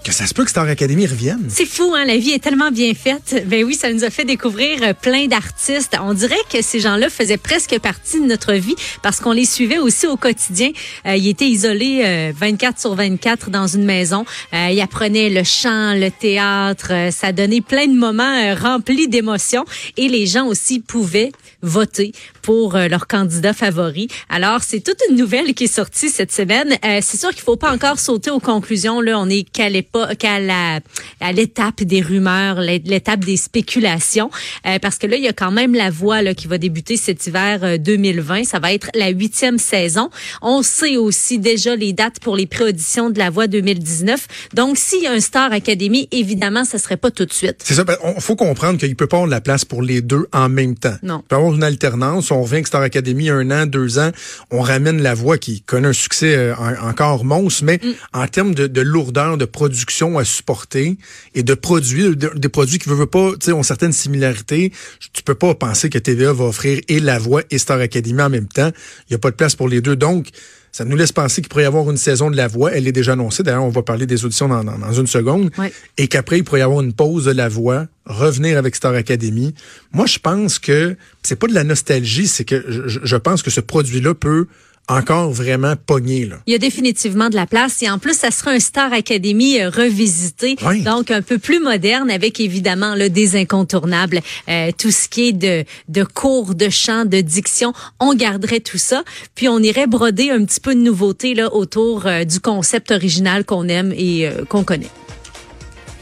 [0.05, 1.45] que ça se peut que Star Academy revienne.
[1.49, 2.05] C'est fou, hein?
[2.05, 3.45] La vie est tellement bien faite.
[3.47, 5.97] Ben oui, ça nous a fait découvrir euh, plein d'artistes.
[6.03, 9.79] On dirait que ces gens-là faisaient presque partie de notre vie parce qu'on les suivait
[9.79, 10.71] aussi au quotidien.
[11.07, 14.25] Euh, ils étaient isolés euh, 24 sur 24 dans une maison.
[14.53, 16.89] Euh, ils apprenaient le chant, le théâtre.
[16.91, 19.65] Euh, ça donnait plein de moments euh, remplis d'émotions.
[19.97, 21.33] Et les gens aussi pouvaient
[21.63, 24.09] voter pour euh, leur candidat favori.
[24.29, 26.77] Alors, c'est toute une nouvelle qui est sortie cette semaine.
[26.85, 29.01] Euh, c'est sûr qu'il faut pas encore sauter aux conclusions.
[29.01, 30.81] Là, on est l'époque, qu'à la,
[31.21, 34.31] à l'étape des rumeurs, l'é- l'étape des spéculations,
[34.67, 36.97] Euh, parce que là, il y a quand même la voix là, qui va débuter
[36.97, 38.45] cet hiver euh, 2020.
[38.45, 40.09] Ça va être la huitième saison.
[40.41, 44.27] On sait aussi déjà les dates pour les pré-auditions de la voix 2019.
[44.55, 47.57] Donc, s'il y a un Star Academy, évidemment, ça serait pas tout de suite.
[47.65, 47.85] C'est ça.
[48.17, 50.77] Il faut comprendre qu'il peut pas avoir de la place pour les deux en même
[50.77, 50.97] temps.
[51.03, 51.23] Non.
[51.25, 52.31] Il peut avoir une alternance.
[52.31, 54.11] On revient avec Star Academy un an, deux ans.
[54.51, 57.81] On ramène la voix qui connaît un succès euh, en- encore monstre, mais
[58.13, 59.82] en termes de, de lourdeur, de production
[60.19, 60.97] à supporter
[61.35, 64.73] et de produits, de- des produits qui ne veulent pas, tu sais, ont certaines similarités.
[65.13, 68.31] Tu peux pas penser que TVA va offrir et la voix et Star Academy en
[68.31, 68.71] même temps.
[69.09, 69.97] Il n'y a pas de place pour les deux.
[69.97, 70.29] Donc,
[70.75, 72.73] ça nous laisse penser qu'il pourrait y avoir une saison de la voix.
[72.73, 73.43] Elle est déjà annoncée.
[73.43, 75.51] D'ailleurs, on va parler des auditions dans, dans- dans une seconde.
[75.99, 79.55] Et qu'après, il pourrait y avoir une pause de la voix, revenir avec Star Academy.
[79.93, 83.51] Moi, je pense que c'est pas de la nostalgie, c'est que je, je pense que
[83.51, 84.47] ce produit-là peut
[84.89, 86.27] encore vraiment pogner.
[86.27, 86.37] Là.
[86.47, 89.61] Il y a définitivement de la place et en plus, ça sera un Star Academy
[89.61, 90.83] euh, revisité, Oui.
[90.83, 95.33] donc un peu plus moderne avec évidemment le des incontournables, euh, tout ce qui est
[95.33, 99.03] de, de cours de chant, de diction, on garderait tout ça,
[99.35, 103.45] puis on irait broder un petit peu de nouveauté là autour euh, du concept original
[103.45, 104.91] qu'on aime et euh, qu'on connaît.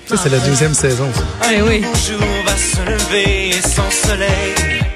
[0.06, 1.06] Ça, c'est la deuxième saison.
[1.14, 1.48] ça.
[1.48, 1.80] Oui, oui.
[1.82, 4.89] jour va se lever et sans soleil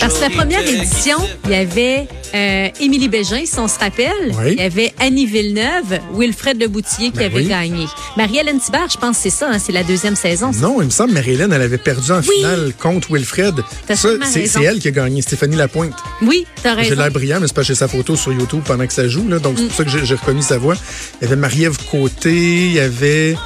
[0.00, 4.12] Parce que la première édition, il y avait euh, Émilie Bégin, si on se rappelle.
[4.38, 4.52] Oui.
[4.52, 7.46] Il y avait Annie Villeneuve, Wilfred Leboutillier qui Ben avait oui.
[7.48, 7.86] gagné.
[8.16, 10.52] Marie-Hélène Thibert, je pense que c'est ça, hein, c'est la deuxième saison.
[10.52, 10.60] ça.
[10.60, 12.28] Non, il me semble que Marie-Hélène, elle avait perdu en Oui.
[12.36, 13.56] finale contre Wilfred.
[13.92, 15.94] Ça, c'est elle qui a gagné, Stéphanie Lapointe.
[16.22, 17.02] Oui, t'as J'ai raison.
[17.02, 19.26] l'air brillant, mais c'est parce que j'ai sa photo sur YouTube pendant que ça joue.
[19.28, 20.76] Là, donc, c'est pour ça que j'ai- j'ai reconnu sa voix.
[21.20, 23.36] Il y avait Marie-Ève Côté, il y avait...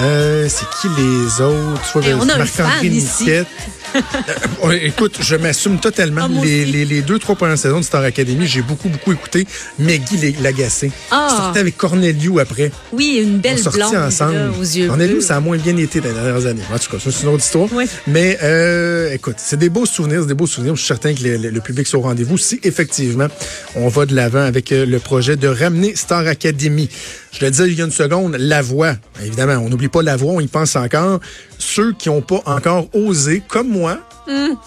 [0.00, 2.16] euh, c'est qui les autres?
[2.20, 2.88] On a un Marc-André.
[2.90, 3.46] Niquette.
[3.94, 6.22] Euh, ouais, écoute, je m'assume totalement.
[6.24, 6.72] Ah, les, aussi.
[6.72, 9.46] les, les deux, trois premières saisons de Star Academy, j'ai beaucoup, beaucoup écouté.
[9.78, 10.90] Maggie Lagacé.
[11.10, 11.28] Ah.
[11.30, 12.70] Je sortais avec Corneliu après.
[12.92, 14.34] Oui, une On belle sortit blonde ensemble.
[14.34, 16.62] là, aux yeux On ça a moins bien été dans les dernières années.
[16.72, 17.68] En tout cas, c'est une autre histoire.
[18.06, 20.74] Mais euh, écoute, c'est des beaux souvenirs, c'est des beaux souvenirs.
[20.76, 23.28] Je suis certain que le, le- le public sera au rendez-vous si effectivement
[23.76, 26.88] on va de l'avant avec euh, le projet de ramener Star Academy.
[27.32, 28.94] Je le disais il y a une seconde, la voix.
[29.24, 31.20] Évidemment, on n'oublie pas la voix, on y pense encore.
[31.64, 33.98] Ceux qui n'ont pas encore osé, comme moi,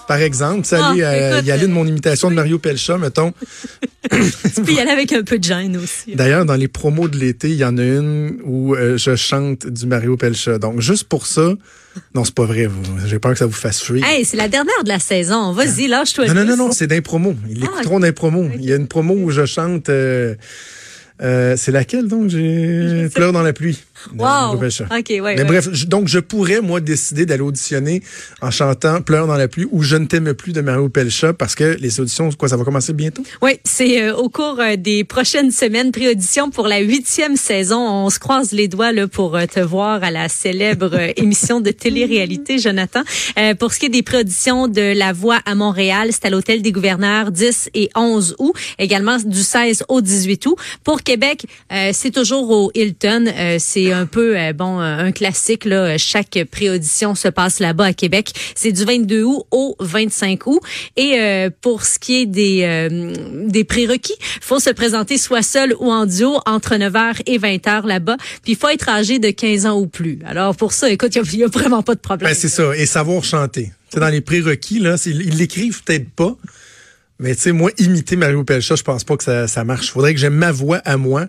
[0.08, 0.80] par exemple, tu Hmm.
[0.82, 3.34] Ah, euh, y aller de mon imitation de Mario Pelcha, mettons.
[4.10, 6.16] Tu peux y aller avec un peu de gêne aussi.
[6.16, 9.68] D'ailleurs, dans les promos de l'été, il y en a une où euh, je chante
[9.68, 10.60] du Mario Pelcha.
[10.60, 11.54] Donc, juste pour ça,
[12.16, 12.70] non, c'est pas vrai.
[13.08, 14.04] J'ai peur que ça vous fasse fuir.
[14.06, 15.52] Hey, c'est la dernière de la saison.
[15.54, 16.28] Vas-y, lâche-toi.
[16.28, 17.36] non, non, non, non, c'est d'un promo.
[17.50, 18.50] Ils Ah, l'écouteront d'un promo.
[18.56, 19.90] Il y a une promo où je chante.
[19.90, 20.36] euh,
[21.22, 22.30] euh, c'est laquelle donc?
[22.30, 23.80] J'ai Pleure dans la pluie.
[24.18, 24.56] Wow.
[24.56, 24.60] OK,
[25.10, 25.20] ouais.
[25.22, 25.44] Mais ouais.
[25.44, 28.02] bref, je- donc je pourrais, moi, décider d'aller auditionner
[28.42, 31.56] en chantant Pleure dans la pluie ou Je ne t'aime plus de Mario Pelcha parce
[31.56, 33.24] que les auditions, quoi, ça va commencer bientôt?
[33.42, 37.80] Oui, c'est euh, au cours euh, des prochaines semaines, pré-audition pour la huitième saison.
[37.80, 41.72] On se croise les doigts là, pour euh, te voir à la célèbre émission de
[41.72, 43.02] télé-réalité, Jonathan.
[43.38, 46.62] Euh, pour ce qui est des pré-auditions de La Voix à Montréal, c'est à l'Hôtel
[46.62, 48.54] des gouverneurs 10 et 11 août.
[48.80, 50.56] Également du 16 au 18 août.
[50.84, 53.26] Pour Québec, euh, c'est toujours au Hilton.
[53.28, 53.58] Euh,
[53.88, 55.66] c'est un peu euh, bon euh, un classique.
[55.66, 55.98] Là.
[55.98, 58.32] Chaque pré-audition se passe là-bas à Québec.
[58.56, 60.60] C'est du 22 août au 25 août.
[60.96, 63.14] Et euh, pour ce qui est des, euh,
[63.48, 68.18] des prérequis, faut se présenter soit seul ou en duo entre 9h et 20h là-bas.
[68.44, 70.20] Puis il faut être âgé de 15 ans ou plus.
[70.26, 72.30] Alors pour ça, écoute, il n'y a, vraiment pas de problème.
[72.30, 72.76] Ben, c'est ça.
[72.76, 73.72] Et savoir chanter.
[73.90, 74.96] C'est dans les prérequis, là.
[75.06, 76.36] Ils l'écrivent peut-être pas.
[77.20, 79.92] Mais tu sais, moi, imiter Mario Pelcha, je pense pas que ça, ça marche.
[79.92, 81.28] Faudrait que j'aime ma voix à moi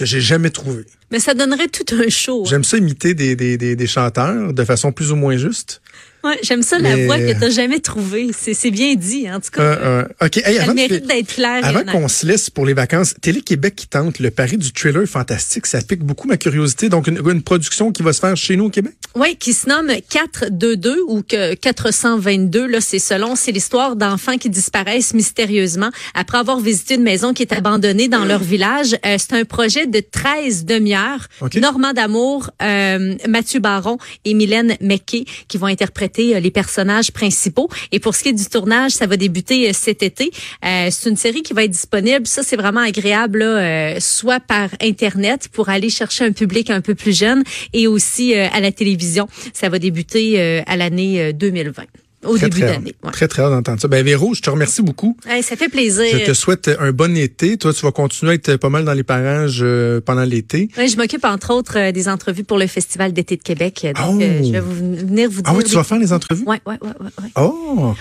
[0.00, 0.86] que j'ai jamais trouvée.
[1.10, 2.40] Mais ça donnerait tout un show.
[2.42, 2.48] hein.
[2.48, 5.82] J'aime ça imiter des, des, des, des chanteurs de façon plus ou moins juste.
[6.22, 8.30] Ouais, J'aime ça, la Mais- voix que t'as jamais trouvée.
[8.36, 9.62] C'est c'est bien dit, en tout cas.
[9.62, 10.28] Euh, euh.
[10.44, 11.64] Hey, avant mérite d'être claire.
[11.64, 15.66] Avant qu'on se laisse pour les vacances, Télé-Québec qui tente le pari du thriller fantastique,
[15.66, 16.88] ça pique beaucoup ma curiosité.
[16.88, 18.92] Donc, une, une production qui va se faire chez nous au Québec?
[19.14, 24.50] Oui, qui se nomme 422 ou que 422, là, c'est selon, c'est l'histoire d'enfants qui
[24.50, 28.94] disparaissent mystérieusement après avoir visité une maison qui est abandonnée dans leur village.
[29.06, 31.26] Euh, c'est un projet de 13 demi-heures.
[31.56, 37.68] Normand D'Amour, euh, Mathieu Baron et Mylène McKay qui vont interpréter euh, les personnages principaux.
[37.92, 40.30] Et pour ce qui est du tournage, ça va débuter euh, cet été.
[40.64, 42.26] Euh, c'est une série qui va être disponible.
[42.26, 46.94] Ça, c'est vraiment agréable, là, soit par Internet pour aller chercher un public un peu
[46.94, 47.42] plus jeune
[47.72, 49.28] et aussi à la télévision.
[49.52, 51.84] Ça va débuter à l'année euh, 2020,
[52.26, 52.94] au Très, début très, d'année.
[53.04, 53.12] hâte.
[53.12, 53.88] très, très hâte d'entendre ça.
[53.88, 55.16] Ben, Véro, je te remercie beaucoup.
[55.26, 56.04] Ouais, ça fait plaisir.
[56.12, 57.56] Je te souhaite un bon été.
[57.56, 60.68] Toi, tu vas continuer à être pas mal dans les parages euh, pendant l'été.
[60.76, 63.86] Ouais, je m'occupe entre autres euh, des entrevues pour le Festival d'été de Québec.
[63.96, 64.18] Donc, Oh.
[64.20, 65.52] euh, je vais vous, venir vous dire.
[65.52, 66.44] Ah oui, tu vas faire les entrevues?
[66.46, 67.30] Ouais, ouais, ouais, ouais, ouais.
[67.36, 67.94] Oh,